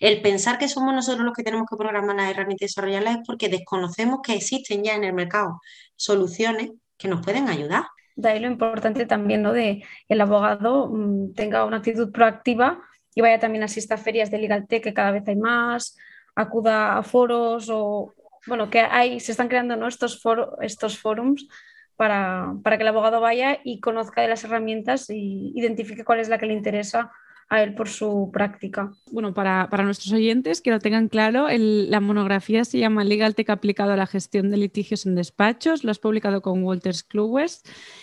el 0.00 0.22
pensar 0.22 0.58
que 0.58 0.68
somos 0.68 0.94
nosotros 0.94 1.24
los 1.24 1.34
que 1.34 1.42
tenemos 1.42 1.66
que 1.68 1.76
programar 1.76 2.16
las 2.16 2.30
herramientas 2.30 2.62
y 2.62 2.66
desarrollarlas 2.66 3.16
es 3.16 3.22
porque 3.26 3.48
desconocemos 3.48 4.20
que 4.22 4.34
existen 4.34 4.82
ya 4.84 4.94
en 4.94 5.04
el 5.04 5.12
mercado 5.12 5.60
soluciones 5.96 6.70
que 6.96 7.08
nos 7.08 7.24
pueden 7.24 7.48
ayudar. 7.48 7.84
De 8.14 8.28
ahí 8.28 8.40
lo 8.40 8.46
importante 8.46 9.06
también, 9.06 9.42
¿no? 9.42 9.52
De 9.52 9.84
el 10.08 10.20
abogado 10.20 10.88
mm, 10.88 11.34
tenga 11.34 11.64
una 11.64 11.78
actitud 11.78 12.12
proactiva 12.12 12.80
y 13.14 13.20
vaya 13.20 13.38
también 13.38 13.62
a 13.62 13.66
estas 13.66 14.00
ferias 14.00 14.30
de 14.30 14.38
Legal 14.38 14.66
Tech, 14.66 14.82
que 14.82 14.94
cada 14.94 15.10
vez 15.10 15.26
hay 15.26 15.36
más, 15.36 15.96
acuda 16.34 16.98
a 16.98 17.02
foros 17.02 17.68
o, 17.70 18.12
bueno, 18.46 18.70
que 18.70 18.80
hay, 18.80 19.20
se 19.20 19.32
están 19.32 19.48
creando 19.48 19.76
¿no? 19.76 19.88
estos, 19.88 20.20
estos 20.60 20.98
forums 20.98 21.46
para, 22.02 22.76
que 22.76 22.82
el 22.82 22.88
abogado 22.88 23.20
vaya 23.20 23.60
y 23.62 23.78
conozca 23.78 24.22
de 24.22 24.26
las 24.26 24.42
herramientas 24.42 25.08
y 25.08 25.52
identifique 25.54 26.02
cuál 26.02 26.18
es 26.18 26.28
la 26.28 26.36
que 26.36 26.46
le 26.46 26.52
interesa 26.52 27.12
a 27.48 27.62
él 27.62 27.74
por 27.74 27.88
su 27.88 28.30
práctica. 28.32 28.92
Bueno, 29.12 29.34
para, 29.34 29.68
nuestros 29.84 30.12
oyentes 30.12 30.60
que 30.62 30.72
lo 30.72 30.80
tengan 30.80 31.06
claro, 31.06 31.46
la 31.48 32.00
monografía 32.00 32.64
se 32.64 32.78
llama 32.78 33.04
Legal 33.04 33.36
Tech 33.36 33.50
aplicado 33.50 33.92
a 33.92 33.96
la 33.96 34.08
gestión 34.08 34.50
de 34.50 34.56
litigios 34.56 35.06
en 35.06 35.14
despachos. 35.14 35.84
Lo 35.84 35.92
has 35.92 36.00
publicado 36.00 36.42
con 36.42 36.64
Walters 36.64 37.04
Kluwers, 37.04 37.62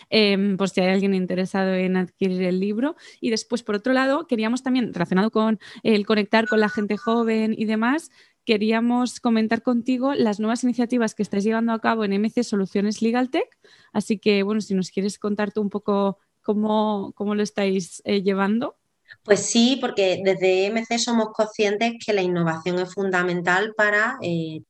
eh, 0.09 0.55
por 0.57 0.69
si 0.69 0.79
hay 0.79 0.93
alguien 0.93 1.13
interesado 1.13 1.73
en 1.73 1.97
adquirir 1.97 2.43
el 2.43 2.61
libro. 2.61 2.95
Y 3.19 3.31
después, 3.31 3.63
por 3.63 3.75
otro 3.75 3.91
lado, 3.91 4.27
queríamos 4.27 4.63
también, 4.63 4.93
relacionado 4.93 5.29
con 5.29 5.59
el 5.83 6.05
conectar 6.05 6.47
con 6.47 6.61
la 6.61 6.69
gente 6.69 6.95
joven 6.95 7.53
y 7.57 7.65
demás, 7.65 8.11
queríamos 8.49 9.19
comentar 9.19 9.61
contigo 9.61 10.15
las 10.15 10.39
nuevas 10.39 10.63
iniciativas 10.63 11.13
que 11.13 11.21
estáis 11.21 11.43
llevando 11.43 11.71
a 11.71 11.79
cabo 11.79 12.03
en 12.03 12.19
MC 12.19 12.43
Soluciones 12.43 13.03
Legal 13.03 13.29
Tech. 13.29 13.47
Así 13.93 14.17
que, 14.17 14.41
bueno, 14.41 14.59
si 14.59 14.73
nos 14.73 14.89
quieres 14.89 15.19
contar 15.19 15.51
tú 15.51 15.61
un 15.61 15.69
poco 15.69 16.17
cómo, 16.41 17.13
cómo 17.13 17.35
lo 17.35 17.43
estáis 17.43 18.01
eh, 18.05 18.23
llevando. 18.23 18.75
Pues 19.21 19.41
sí, 19.45 19.77
porque 19.79 20.23
desde 20.25 20.71
MC 20.71 20.97
somos 20.97 21.27
conscientes 21.31 22.03
que 22.03 22.11
la 22.11 22.23
innovación 22.23 22.79
es 22.79 22.91
fundamental 22.91 23.75
para 23.77 24.17
eh, 24.23 24.63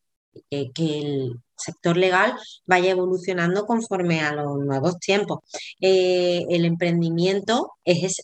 que 0.50 1.00
el 1.00 1.40
sector 1.56 1.96
legal 1.96 2.34
vaya 2.66 2.92
evolucionando 2.92 3.66
conforme 3.66 4.20
a 4.20 4.34
los 4.34 4.58
nuevos 4.60 5.00
tiempos. 5.00 5.40
Eh, 5.80 6.46
el 6.50 6.66
emprendimiento 6.66 7.74
es, 7.86 8.22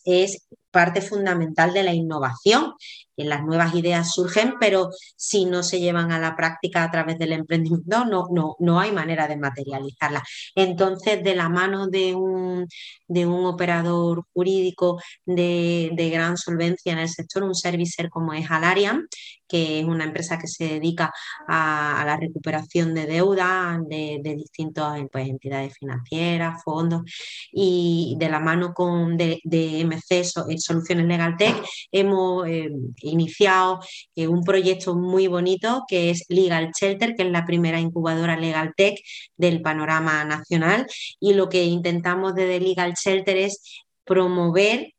parte 0.72 1.00
fundamental 1.00 1.74
de 1.74 1.84
la 1.84 1.94
innovación 1.94 2.74
las 3.17 3.43
nuevas 3.43 3.73
ideas 3.75 4.12
surgen, 4.12 4.56
pero 4.60 4.89
si 5.15 5.45
no 5.45 5.63
se 5.63 5.80
llevan 5.80 6.12
a 6.12 6.19
la 6.19 6.36
práctica 6.36 6.84
a 6.84 6.91
través 6.91 7.17
del 7.17 7.32
emprendimiento, 7.32 8.06
no, 8.06 8.28
no, 8.32 8.56
no 8.60 8.80
hay 8.80 8.91
manera 8.91 9.28
de 9.28 9.38
materializarla. 9.38 10.23
Entonces, 10.56 11.23
de 11.23 11.36
la 11.36 11.49
mano 11.49 11.88
de 11.88 12.13
un, 12.15 12.67
de 13.08 13.25
un 13.25 13.45
operador 13.45 14.25
jurídico 14.34 14.99
de, 15.25 15.91
gran 16.12 16.38
solvencia 16.38 16.93
en 16.93 16.99
el 16.99 17.10
sector, 17.10 17.43
un 17.43 17.56
servicer 17.56 18.10
como 18.10 18.34
es 18.34 18.49
Alarian, 18.49 19.08
que 19.48 19.80
es 19.80 19.86
una 19.86 20.06
empresa 20.06 20.38
que 20.38 20.48
se 20.48 20.66
dedica 20.66 21.14
a, 21.48 22.04
la 22.06 22.18
recuperación 22.18 22.94
de 22.94 23.06
deuda 23.06 23.80
de, 23.88 24.36
distintas 24.36 25.00
pues, 25.12 25.28
entidades 25.28 25.74
financieras, 25.78 26.64
fondos, 26.64 27.04
y 27.52 28.16
de 28.18 28.30
la 28.30 28.40
mano 28.40 28.74
con 28.74 29.18
de, 29.18 29.42
MC 29.86 30.12
eh, 30.12 30.58
Soluciones 30.58 31.06
Legal 31.06 31.38
Tech 31.38 31.56
hemos 31.92 32.48
eh, 32.48 32.70
iniciado 33.02 33.80
eh, 34.16 34.28
un 34.28 34.44
proyecto 34.44 34.96
muy 34.96 35.28
bonito 35.28 35.84
que 35.88 36.10
es 36.10 36.26
Legal 36.30 36.72
Shelter, 36.80 37.16
que 37.16 37.24
es 37.24 37.32
la 37.32 37.46
primera 37.46 37.80
incubadora 37.80 38.38
Legal 38.38 38.74
Tech 38.76 38.96
del 39.38 39.62
panorama 39.62 40.24
nacional, 40.26 40.86
y 41.20 41.34
lo 41.34 41.50
que 41.50 41.64
intentamos 41.64 42.36
desde 42.36 42.60
Legal 42.60 42.94
Shelter 42.94 43.38
es 43.38 43.84
promover 44.04 44.95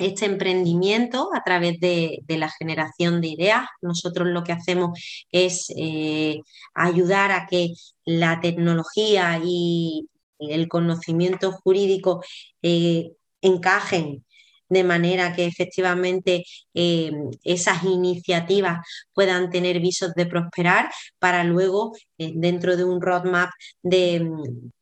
este 0.00 0.26
emprendimiento 0.26 1.30
a 1.34 1.42
través 1.44 1.78
de, 1.80 2.22
la 2.28 2.50
generación 2.50 3.20
de 3.20 3.28
ideas. 3.28 3.66
Nosotros 3.82 4.28
lo 4.28 4.42
que 4.44 4.52
hacemos 4.52 4.98
es 5.30 5.72
eh, 5.76 6.40
ayudar 6.74 7.32
a 7.32 7.46
que 7.46 7.74
la 8.04 8.40
tecnología 8.40 9.40
y 9.44 10.08
el 10.38 10.68
conocimiento 10.68 11.52
jurídico 11.52 12.22
eh, 12.62 13.12
encajen 13.42 14.24
de 14.70 14.84
manera 14.84 15.34
que 15.34 15.44
efectivamente 15.44 16.44
eh, 16.74 17.12
esas 17.44 17.84
iniciativas 17.84 18.78
puedan 19.12 19.50
tener 19.50 19.80
visos 19.80 20.14
de 20.14 20.26
prosperar 20.26 20.90
para 21.18 21.44
luego, 21.44 21.92
eh, 22.18 22.32
dentro 22.34 22.76
de 22.76 22.84
un 22.84 23.02
roadmap 23.02 23.50
de, 23.82 24.26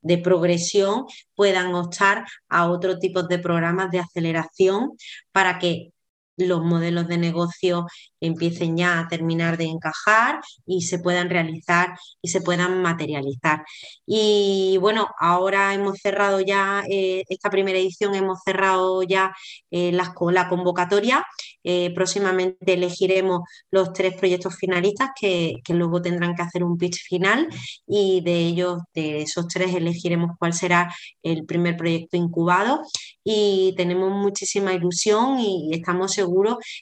de, 0.03 0.19
progresión, 0.19 1.07
puedan 1.35 1.75
optar 1.75 2.25
a 2.49 2.71
otro 2.71 2.99
tipo 2.99 3.23
de 3.25 3.39
programas 3.41 3.91
de 3.91 4.01
aceleración 4.01 4.97
para 5.33 5.59
que 5.59 5.91
los 6.39 6.65
modelos 6.65 7.09
de 7.09 7.19
negocio 7.19 7.87
empiecen 8.21 8.77
ya 8.77 9.01
a 9.01 9.09
terminar 9.09 9.57
de 9.57 9.65
encajar 9.65 10.41
y 10.67 10.83
se 10.83 10.99
puedan 10.99 11.31
realizar 11.31 11.97
y 12.23 12.29
se 12.29 12.41
puedan 12.41 12.83
materializar. 12.83 13.65
Y 14.07 14.79
bueno, 14.81 15.09
ahora 15.21 15.75
hemos 15.75 15.99
cerrado 15.99 16.41
ya 16.41 16.83
eh, 16.91 17.25
esta 17.29 17.51
primera 17.51 17.79
edición, 17.79 18.15
hemos 18.15 18.41
cerrado 18.45 19.03
ya 19.03 19.33
eh, 19.71 19.93
la, 19.93 20.15
convocatoria. 20.49 21.25
Eh, 21.65 21.93
próximamente 21.95 22.73
elegiremos 22.73 23.41
los 23.71 23.93
tres 23.93 24.15
proyectos 24.15 24.57
finalistas 24.57 25.11
que, 25.21 25.57
que, 25.65 25.75
luego 25.75 26.01
tendrán 26.01 26.35
que 26.35 26.43
hacer 26.43 26.65
un 26.65 26.79
pitch 26.79 27.03
final 27.07 27.49
y 27.87 28.21
de 28.23 28.39
ellos, 28.39 28.79
de 28.95 29.23
esos 29.23 29.49
tres, 29.49 29.75
elegiremos 29.75 30.37
cuál 30.39 30.55
será 30.55 30.95
el 31.23 31.45
primer 31.45 31.77
proyecto 31.77 32.17
incubado 32.17 32.81
y 33.25 33.75
tenemos 33.77 34.11
muchísima 34.11 34.73
ilusión 34.73 35.39
y 35.41 35.71
estamos 35.75 36.13
seguros 36.13 36.28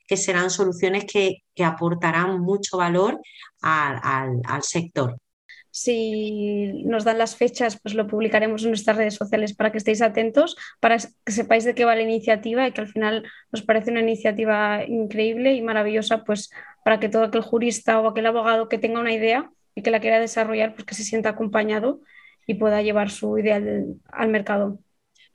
que 0.07 0.17
serán 0.17 0.51
soluciones 0.51 1.05
que, 1.05 1.43
aportarán 1.65 2.41
mucho 2.41 2.77
valor 2.77 3.21
al, 3.63 4.63
sector. 4.63 5.17
Si 5.71 6.83
nos 6.85 7.05
dan 7.05 7.19
las 7.19 7.37
fechas, 7.37 7.79
pues 7.83 7.95
lo 7.95 8.07
publicaremos 8.07 8.63
en 8.63 8.71
nuestras 8.71 8.97
redes 8.97 9.15
sociales 9.15 9.55
para 9.55 9.73
que 9.73 9.79
estéis 9.79 10.01
atentos, 10.01 10.57
para 10.81 10.97
que 10.97 11.33
sepáis 11.33 11.65
de 11.65 11.75
qué 11.75 11.85
va 11.85 11.95
la 11.95 12.03
iniciativa 12.03 12.67
y 12.67 12.73
que 12.73 12.81
al 12.81 12.89
final 12.89 13.25
nos 13.53 13.63
parece 13.63 13.91
una 13.91 14.01
iniciativa 14.01 14.85
increíble 14.85 15.55
y 15.55 15.63
maravillosa, 15.63 16.25
pues 16.25 16.51
para 16.85 16.99
que 16.99 17.09
todo 17.09 17.25
aquel 17.25 17.43
jurista 17.43 18.01
o 18.01 18.09
aquel 18.09 18.27
abogado 18.27 18.69
que 18.69 18.79
tenga 18.79 19.01
una 19.01 19.13
idea 19.13 19.51
y 19.75 19.83
que 19.83 19.91
la 19.91 20.01
quiera 20.01 20.19
desarrollar, 20.19 20.75
pues 20.75 20.87
que 20.87 20.95
se 20.95 21.05
sienta 21.05 21.31
acompañado 21.31 22.01
y 22.47 22.55
pueda 22.55 22.81
llevar 22.83 23.11
su 23.11 23.37
idea 23.39 23.61
al 24.13 24.29
mercado. 24.29 24.79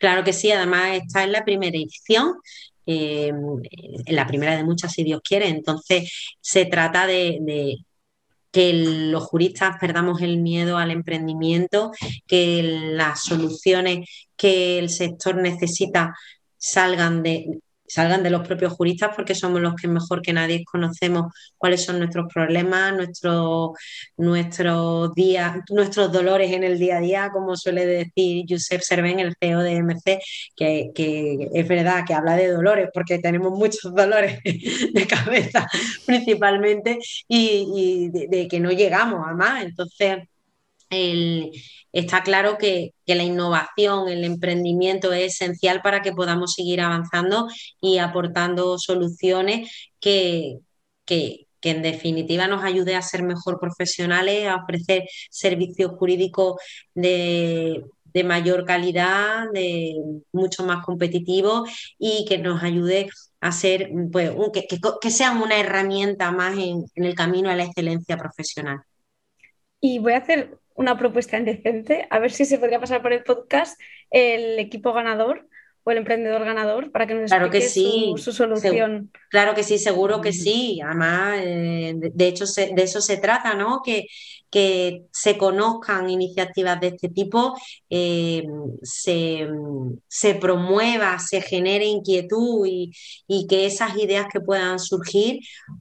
Claro 0.01 0.23
que 0.23 0.33
sí, 0.33 0.51
además 0.51 0.95
esta 0.95 1.23
es 1.23 1.29
la 1.29 1.45
primera 1.45 1.77
edición, 1.77 2.33
eh, 2.85 3.31
la 4.07 4.27
primera 4.27 4.55
de 4.55 4.63
muchas 4.63 4.93
si 4.93 5.03
Dios 5.03 5.21
quiere, 5.23 5.47
entonces 5.47 6.11
se 6.39 6.65
trata 6.65 7.07
de, 7.07 7.77
que 8.51 8.73
los 8.73 9.23
juristas 9.23 9.77
perdamos 9.79 10.21
el 10.21 10.39
miedo 10.39 10.77
al 10.77 10.91
emprendimiento, 10.91 11.91
que 12.27 12.63
las 12.93 13.23
soluciones 13.23 14.09
que 14.35 14.77
el 14.79 14.89
sector 14.89 15.35
necesita 15.35 16.13
salgan 16.57 17.23
de, 17.23 17.59
salgan 17.91 18.23
de 18.23 18.29
los 18.29 18.47
propios 18.47 18.73
juristas 18.73 19.11
porque 19.15 19.35
somos 19.35 19.61
los 19.61 19.75
que 19.75 19.87
mejor 19.87 20.21
que 20.21 20.31
nadie 20.33 20.63
conocemos 20.63 21.33
cuáles 21.57 21.83
son 21.83 21.99
nuestros 21.99 22.31
problemas, 22.33 22.95
nuestros, 22.95 23.71
nuestros 24.17 25.13
días, 25.13 25.57
nuestros 25.69 26.11
dolores 26.11 26.51
en 26.53 26.63
el 26.63 26.79
día 26.79 26.97
a 26.97 27.01
día, 27.01 27.29
como 27.33 27.57
suele 27.57 27.85
decir 27.85 28.45
Josep 28.47 28.81
Serven, 28.81 29.19
el 29.19 29.35
CEO 29.39 29.59
de 29.59 29.75
MC, 29.83 30.19
que, 30.55 30.91
es 31.53 31.67
verdad 31.67 32.03
que 32.07 32.13
habla 32.13 32.35
de 32.37 32.47
dolores 32.47 32.89
porque 32.93 33.19
tenemos 33.19 33.51
muchos 33.51 33.93
dolores 33.95 34.39
de 34.43 35.07
cabeza 35.07 35.67
principalmente 36.05 36.97
y, 37.27 38.09
de, 38.09 38.27
de, 38.29 38.47
que 38.47 38.59
no 38.59 38.71
llegamos 38.71 39.27
a 39.27 39.33
más. 39.33 39.63
Entonces, 39.63 40.19
está 40.91 42.23
claro 42.23 42.57
que, 42.57 42.93
la 43.05 43.23
innovación, 43.23 44.07
el 44.07 44.23
emprendimiento 44.23 45.11
es 45.11 45.33
esencial 45.33 45.81
para 45.81 46.01
que 46.01 46.13
podamos 46.13 46.53
seguir 46.53 46.81
avanzando 46.81 47.47
y 47.81 47.97
aportando 47.97 48.77
soluciones 48.77 49.89
que, 49.99 50.59
en 51.63 51.81
definitiva 51.81 52.47
nos 52.47 52.63
ayude 52.63 52.95
a 52.95 53.01
ser 53.01 53.23
mejor 53.23 53.59
profesionales, 53.59 54.47
a 54.47 54.55
ofrecer 54.63 55.03
servicios 55.29 55.91
jurídicos 55.97 56.55
de, 56.95 57.83
mayor 58.25 58.65
calidad, 58.65 59.51
de 59.53 59.95
mucho 60.31 60.63
más 60.65 60.85
competitivos 60.85 61.69
y 61.97 62.25
que 62.27 62.37
nos 62.37 62.63
ayude 62.63 63.09
a 63.41 63.51
ser, 63.51 63.89
pues, 64.11 64.31
que, 64.53 64.67
que, 65.01 65.11
sean 65.11 65.41
una 65.41 65.59
herramienta 65.59 66.31
más 66.31 66.57
en 66.57 66.85
el 66.95 67.15
camino 67.15 67.49
a 67.49 67.55
la 67.55 67.65
excelencia 67.65 68.17
profesional. 68.17 68.79
Y 69.81 69.99
voy 69.99 70.13
a 70.13 70.17
hacer 70.17 70.60
una 70.75 70.97
propuesta 70.97 71.37
indecente, 71.37 72.07
a 72.09 72.19
ver 72.19 72.31
si 72.31 72.45
se 72.45 72.57
podría 72.59 72.79
pasar 72.79 73.01
por 73.01 73.13
el 73.13 73.23
podcast 73.23 73.79
el 74.09 74.59
equipo 74.59 74.93
ganador 74.93 75.47
o 75.83 75.91
el 75.91 75.97
emprendedor 75.97 76.45
ganador 76.45 76.91
para 76.91 77.07
que 77.07 77.15
nos 77.15 77.29
claro 77.31 77.47
explique 77.47 77.65
que 77.65 77.71
sí. 77.71 78.13
su, 78.17 78.31
solución. 78.31 79.11
claro 79.29 79.55
que 79.55 79.63
sí, 79.63 79.79
seguro 79.79 80.21
que 80.21 80.31
sí. 80.31 80.79
Además, 80.83 81.39
eh, 81.41 81.93
de, 81.95 82.27
hecho, 82.27 82.45
de 82.45 82.83
eso 82.83 83.01
se 83.01 83.17
trata, 83.17 83.55
¿no? 83.55 83.81
Que, 83.83 84.05
que 84.51 85.05
se 85.11 85.37
conozcan 85.37 86.09
iniciativas 86.09 86.79
de 86.79 86.87
este 86.87 87.09
tipo, 87.09 87.55
eh, 87.89 88.43
se, 88.83 89.47
se, 90.07 90.35
promueva, 90.35 91.17
se 91.17 91.41
genere 91.41 91.85
inquietud 91.85 92.65
y, 92.67 92.91
y 93.27 93.47
que 93.47 93.65
esas 93.65 93.97
ideas 93.97 94.27
que 94.31 94.41
puedan 94.41 94.77
surgir, 94.77 95.39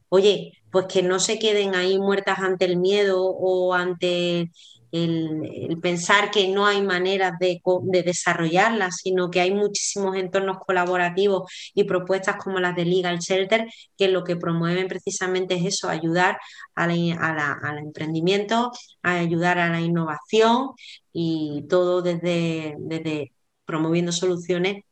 oye, 0.09 0.53
pues 0.71 0.85
que 0.87 1.03
no 1.03 1.19
se 1.19 1.37
queden 1.37 1.75
ahí 1.75 1.99
muertas 1.99 2.39
ante 2.39 2.65
el 2.65 2.77
miedo 2.77 3.23
o 3.23 3.73
ante 3.73 4.51
el, 4.91 5.77
pensar 5.81 6.31
que 6.31 6.47
no 6.49 6.65
hay 6.65 6.81
maneras 6.81 7.33
de, 7.39 7.61
de 7.83 8.03
desarrollarlas, 8.03 8.97
sino 8.97 9.29
que 9.29 9.41
hay 9.41 9.51
muchísimos 9.53 10.15
entornos 10.17 10.57
colaborativos 10.59 11.51
y 11.73 11.85
propuestas 11.85 12.37
como 12.37 12.59
las 12.59 12.75
de 12.75 12.85
Legal 12.85 13.19
Shelter 13.19 13.67
que 13.97 14.07
lo 14.09 14.23
que 14.23 14.35
promueven 14.35 14.87
precisamente 14.87 15.55
es 15.55 15.65
eso, 15.65 15.89
ayudar 15.89 16.37
al 16.75 17.77
emprendimiento, 17.79 18.71
ayudar 19.01 19.59
a 19.59 19.69
la 19.69 19.81
innovación 19.81 20.71
y 21.13 21.65
todo 21.69 22.01
desde, 22.01 22.75
desde 22.79 23.33
promoviendo 23.65 24.11
soluciones 24.11 24.83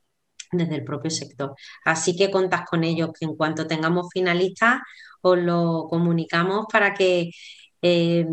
desde 0.52 0.76
el 0.76 0.84
propio 0.84 1.12
sector. 1.12 1.56
Así 1.86 2.16
que 2.16 2.32
contas 2.32 2.62
con 2.70 2.84
ellos, 2.84 3.12
que 3.18 3.26
en 3.26 3.36
cuanto 3.36 3.68
tengamos 3.68 4.08
finalistas 4.12 4.80
os 5.22 5.38
lo 5.38 5.88
comunicamos 5.90 6.66
para 6.72 6.94
que 6.94 7.32
eh, 7.82 8.26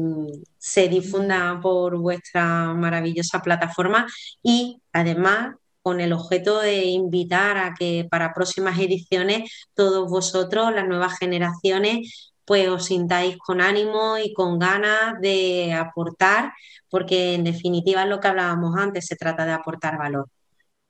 se 0.59 0.89
difunda 0.89 1.61
por 1.63 1.99
vuestra 1.99 2.75
maravillosa 2.75 3.41
plataforma 3.43 4.07
y 4.43 4.81
además 4.93 5.57
con 5.83 6.01
el 6.01 6.13
objeto 6.13 6.61
de 6.61 6.85
invitar 6.87 7.57
a 7.59 7.75
que 7.79 8.09
para 8.11 8.35
próximas 8.35 8.79
ediciones 8.81 9.69
todos 9.75 10.11
vosotros, 10.11 10.75
las 10.75 10.89
nuevas 10.89 11.17
generaciones, 11.19 12.33
pues 12.45 12.69
os 12.69 12.87
sintáis 12.87 13.37
con 13.39 13.61
ánimo 13.61 14.19
y 14.19 14.33
con 14.35 14.59
ganas 14.59 15.21
de 15.21 15.75
aportar, 15.75 16.53
porque 16.91 17.35
en 17.35 17.45
definitiva 17.45 18.03
es 18.03 18.09
lo 18.09 18.21
que 18.21 18.29
hablábamos 18.29 18.77
antes, 18.77 19.07
se 19.07 19.17
trata 19.17 19.45
de 19.47 19.53
aportar 19.53 19.99
valor. 19.99 20.29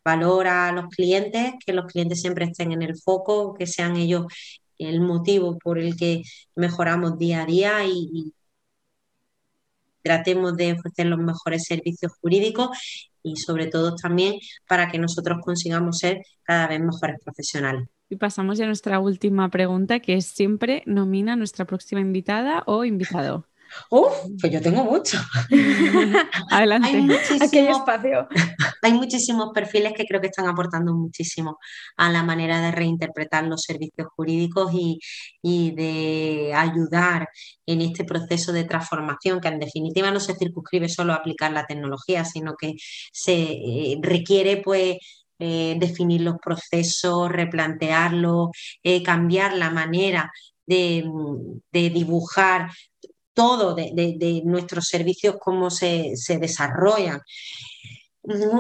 Valor 0.05 0.47
a 0.49 0.73
los 0.73 0.87
clientes, 0.89 1.55
que 1.65 1.73
los 1.73 1.87
clientes 1.87 2.21
siempre 2.21 2.47
estén 2.47 2.73
en 2.73 2.83
el 2.83 2.97
foco, 2.97 3.55
que 3.55 3.67
sean 3.67 3.97
ellos 3.97 4.27
el 4.79 5.01
motivo 5.01 5.59
por 5.59 5.79
el 5.79 5.97
que 5.97 6.23
mejoramos 6.55 7.19
día 7.19 7.43
a 7.43 7.47
día 7.47 7.85
y, 7.87 8.33
tratemos 10.07 10.57
de 10.57 10.75
ofrecer 10.75 11.07
los 11.07 11.19
mejores 11.19 11.65
servicios 11.65 12.13
jurídicos 12.21 12.69
y 13.25 13.35
sobre 13.37 13.67
todo 13.67 13.97
también 13.97 14.35
para 14.69 14.89
que 14.89 14.99
nosotros 14.99 15.39
consigamos 15.43 15.99
ser 15.99 16.23
cada 16.45 16.69
vez 16.69 16.81
mejores 16.81 17.17
profesionales. 17.25 17.89
Y 18.09 18.15
pasamos 18.15 18.61
a 18.61 18.67
nuestra 18.67 19.01
última 19.01 19.49
pregunta, 19.51 19.99
que 19.99 20.15
es 20.15 20.27
siempre 20.27 20.85
nomina 20.87 21.33
a 21.33 21.37
nuestra 21.37 21.65
próxima 21.65 22.01
invitada 22.01 22.63
o 22.67 22.85
invitado. 22.85 23.47
Uf, 23.91 24.13
pues 24.41 24.53
yo 24.53 24.61
tengo 24.61 24.85
mucho. 24.85 25.19
Adelante. 26.51 26.89
Hay 26.89 27.09
Aquí 27.41 27.59
espacio. 27.59 28.29
hay 28.83 28.93
muchísimos 28.93 29.51
perfiles 29.55 29.93
que 29.97 30.05
creo 30.05 30.21
que 30.21 30.29
están 30.29 30.49
aportando 30.49 30.95
muchísimo 30.95 31.59
a 31.97 32.11
la 32.11 32.23
manera 32.23 32.61
de 32.61 32.73
reinterpretar 32.73 33.45
los 33.45 33.63
servicios 33.63 34.09
jurídicos 34.17 34.73
y, 34.73 34.99
y 35.43 35.73
de 35.73 36.53
ayudar 36.55 37.29
en 37.67 37.81
este 37.81 38.05
proceso 38.05 38.53
de 38.53 38.65
transformación 38.65 39.41
que 39.41 39.49
en 39.49 39.59
definitiva 39.59 40.11
no 40.11 40.21
se 40.21 40.35
circunscribe 40.35 40.89
solo 40.89 41.13
a 41.13 41.17
aplicar 41.17 41.53
la 41.53 41.67
tecnología, 41.67 42.25
sino 42.25 42.55
que 42.57 42.75
se 43.13 43.35
eh, 43.35 43.99
requiere 44.01 44.59
pues 44.59 44.99
eh, 45.39 45.77
definir 45.79 46.23
los 46.23 46.37
procesos, 46.39 47.31
replantearlos, 47.31 48.49
eh, 48.83 49.03
cambiar 49.03 49.55
la 49.55 49.71
manera 49.71 50.33
de, 50.67 51.05
de 51.73 51.91
dibujar 51.91 52.71
todo 53.37 53.75
de, 53.75 54.43
nuestros 54.47 54.89
servicios, 54.89 55.37
cómo 55.39 55.71
se, 55.71 56.15
desarrollan. 56.41 57.21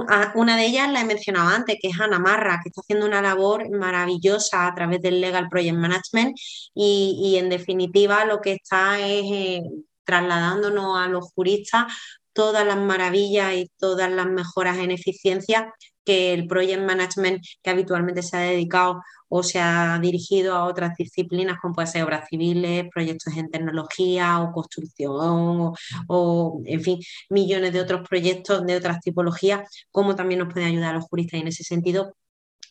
A- 0.08 0.32
Una 0.36 0.56
de 0.56 0.66
ellas 0.66 0.90
la 0.92 1.00
he 1.00 1.04
mencionado 1.04 1.48
antes, 1.48 1.78
que 1.80 1.88
es 1.88 1.98
Ana 2.00 2.18
Marra, 2.20 2.60
que 2.62 2.68
está 2.68 2.82
haciendo 2.82 3.06
una 3.06 3.22
labor 3.22 3.68
maravillosa 3.70 4.66
a 4.66 4.74
través 4.74 5.00
del 5.02 5.20
Legal 5.20 5.48
Project 5.48 5.76
Management 5.76 6.36
y, 6.74 7.18
y 7.20 7.38
en 7.38 7.48
definitiva 7.48 8.24
lo 8.26 8.40
que 8.40 8.52
está 8.52 9.00
es 9.00 9.24
eh, 9.32 9.62
trasladándonos 10.04 10.98
a 10.98 11.08
los 11.08 11.24
juristas 11.34 11.86
todas 12.32 12.66
las 12.66 12.76
maravillas 12.76 13.54
y 13.54 13.70
todas 13.78 14.10
las 14.12 14.26
mejoras 14.26 14.76
en 14.78 14.90
eficiencia 14.90 15.72
que 16.06 16.32
el 16.32 16.46
Project 16.46 16.82
Management 16.82 17.44
que 17.62 17.70
habitualmente 17.70 18.22
se 18.22 18.36
ha 18.36 18.40
dedicado 18.40 19.02
o 19.28 19.42
se 19.42 19.58
ha 19.60 19.98
dirigido 20.00 20.54
a 20.54 20.64
otras 20.64 20.96
disciplinas 20.96 21.58
como 21.60 21.74
puede 21.74 21.88
ser 21.88 22.04
obras 22.04 22.28
civiles, 22.30 22.86
proyectos 22.94 23.36
en 23.36 23.50
tecnología 23.50 24.40
o 24.40 24.52
construcción 24.52 25.74
o, 26.08 26.62
en 26.64 26.80
fin, 26.80 26.98
millones 27.28 27.72
de 27.72 27.80
otros 27.80 28.08
proyectos 28.08 28.64
de 28.64 28.76
otras 28.76 29.00
tipologías, 29.00 29.68
cómo 29.90 30.14
también 30.14 30.40
nos 30.40 30.52
puede 30.52 30.66
ayudar 30.66 30.94
a 30.94 30.98
los 30.98 31.06
juristas 31.06 31.40
en 31.40 31.48
ese 31.48 31.64
sentido 31.64 32.14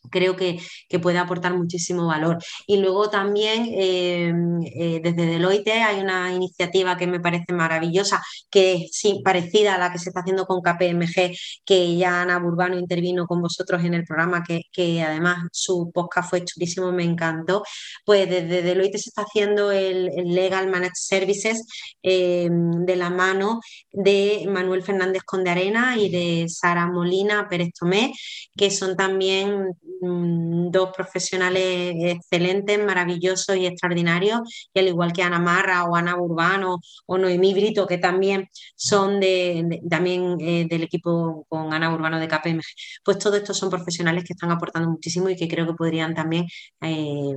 creo 0.09 0.35
que, 0.35 0.59
que 0.89 0.99
puede 0.99 1.17
aportar 1.17 1.53
muchísimo 1.53 2.07
valor. 2.07 2.37
Y 2.67 2.77
luego 2.77 3.09
también 3.09 3.65
eh, 3.71 4.33
eh, 4.75 4.99
desde 5.03 5.25
Deloitte 5.25 5.73
hay 5.73 5.99
una 5.99 6.33
iniciativa 6.33 6.97
que 6.97 7.07
me 7.07 7.19
parece 7.19 7.53
maravillosa, 7.53 8.21
que 8.49 8.85
es 8.85 9.03
parecida 9.23 9.75
a 9.75 9.77
la 9.77 9.91
que 9.91 9.99
se 9.99 10.09
está 10.09 10.21
haciendo 10.21 10.45
con 10.45 10.61
KPMG, 10.61 11.35
que 11.65 11.97
ya 11.97 12.21
Ana 12.21 12.39
Burbano 12.39 12.77
intervino 12.77 13.25
con 13.27 13.41
vosotros 13.41 13.83
en 13.83 13.93
el 13.93 14.05
programa, 14.05 14.43
que, 14.43 14.61
que 14.71 15.01
además 15.03 15.39
su 15.51 15.91
podcast 15.93 16.29
fue 16.29 16.45
chulísimo, 16.45 16.91
me 16.91 17.03
encantó. 17.03 17.63
Pues 18.05 18.29
desde 18.29 18.61
Deloitte 18.61 18.97
se 18.97 19.09
está 19.09 19.23
haciendo 19.23 19.71
el, 19.71 20.11
Legal 20.25 20.67
Managed 20.69 20.95
Services 20.95 21.65
eh, 22.01 22.49
de 22.51 22.95
la 22.95 23.09
mano 23.09 23.59
de 23.91 24.45
Manuel 24.49 24.81
Fernández 24.81 25.23
Condearena 25.23 25.97
y 25.97 26.09
de 26.09 26.49
Sara 26.49 26.87
Molina 26.87 27.47
Pérez 27.49 27.71
Tomé, 27.77 28.11
que 28.55 28.71
son 28.71 28.95
también 28.95 29.74
dos 29.81 30.89
profesionales 30.95 31.93
excelentes, 31.97 32.83
maravillosos 32.83 33.55
y 33.57 33.65
extraordinarios, 33.65 34.41
y 34.73 34.79
al 34.79 34.87
igual 34.87 35.13
que 35.13 35.23
Ana 35.23 35.39
Marra 35.39 35.83
o 35.85 35.95
Ana 35.95 36.15
Urbano 36.19 36.77
o 37.05 37.17
Noemí 37.17 37.53
Brito, 37.53 37.87
que 37.87 37.97
también 37.97 38.47
son 38.75 39.19
de, 39.19 39.63
de- 39.67 39.81
también 39.89 40.37
eh, 40.39 40.65
del 40.69 40.83
equipo 40.83 41.45
con 41.49 41.73
Ana 41.73 41.93
Urbano 41.93 42.19
de 42.19 42.27
KPMG, 42.27 42.65
pues 43.03 43.17
todos 43.19 43.37
estos 43.37 43.57
son 43.57 43.69
profesionales 43.69 44.23
que 44.25 44.33
están 44.33 44.51
aportando 44.51 44.89
muchísimo 44.89 45.29
y 45.29 45.35
que 45.35 45.47
creo 45.47 45.65
que 45.67 45.73
podrían 45.73 46.13
también 46.13 46.45
eh, 46.81 47.33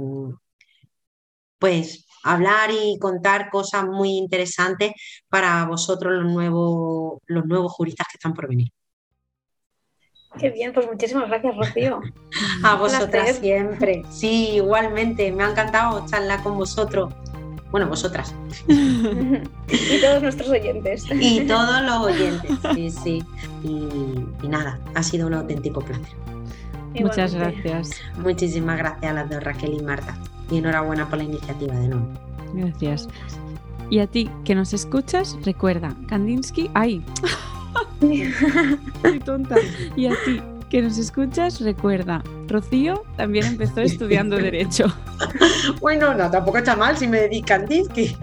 pues 1.58 2.06
hablar 2.24 2.70
y 2.72 2.98
contar 2.98 3.50
cosas 3.50 3.84
muy 3.86 4.10
interesantes 4.18 4.92
para 5.28 5.64
vosotros 5.66 6.14
los 6.22 6.32
nuevos, 6.32 7.18
los 7.26 7.44
nuevos 7.46 7.72
juristas 7.72 8.06
que 8.10 8.16
están 8.18 8.34
por 8.34 8.48
venir. 8.48 8.68
Qué 10.38 10.50
bien, 10.50 10.72
pues 10.72 10.86
muchísimas 10.86 11.28
gracias, 11.28 11.56
Rocío. 11.56 12.00
A 12.62 12.74
vosotras 12.76 13.36
siempre. 13.36 14.02
Sí, 14.10 14.50
igualmente. 14.56 15.32
Me 15.32 15.44
ha 15.44 15.50
encantado 15.50 16.04
charlar 16.06 16.42
con 16.42 16.56
vosotros. 16.56 17.12
Bueno, 17.70 17.88
vosotras. 17.88 18.34
y 18.68 20.00
todos 20.00 20.22
nuestros 20.22 20.48
oyentes. 20.48 21.04
Y 21.20 21.40
todos 21.46 21.82
los 21.82 21.98
oyentes. 21.98 22.58
Sí, 22.74 22.90
sí. 22.90 23.24
Y, 23.62 23.88
y 24.42 24.48
nada, 24.48 24.78
ha 24.94 25.02
sido 25.02 25.26
un 25.26 25.34
auténtico 25.34 25.80
placer. 25.80 26.16
Muchas 27.00 27.34
gracias. 27.34 27.90
Muchísimas 28.18 28.78
gracias 28.78 29.10
a 29.10 29.14
las 29.14 29.30
dos, 29.30 29.42
Raquel 29.42 29.74
y 29.74 29.82
Marta. 29.82 30.16
Y 30.50 30.58
enhorabuena 30.58 31.08
por 31.08 31.18
la 31.18 31.24
iniciativa 31.24 31.74
de 31.74 31.88
nuevo. 31.88 32.08
Gracias. 32.54 33.08
Y 33.90 34.00
a 34.00 34.06
ti 34.06 34.30
que 34.44 34.54
nos 34.54 34.72
escuchas, 34.72 35.36
recuerda, 35.44 35.94
Kandinsky, 36.08 36.70
¡ay! 36.74 37.02
Soy 39.02 39.18
tonta. 39.20 39.56
Y 39.96 40.06
a 40.06 40.14
ti 40.24 40.40
que 40.68 40.82
nos 40.82 40.98
escuchas, 40.98 41.60
recuerda, 41.60 42.22
Rocío 42.46 43.02
también 43.16 43.46
empezó 43.46 43.80
estudiando 43.80 44.36
Derecho. 44.42 44.86
Bueno, 45.80 46.14
no, 46.14 46.30
tampoco 46.30 46.58
está 46.58 46.76
mal 46.76 46.96
si 46.96 47.06
me 47.06 47.20
dedican. 47.22 47.66
Sí, 47.94 48.16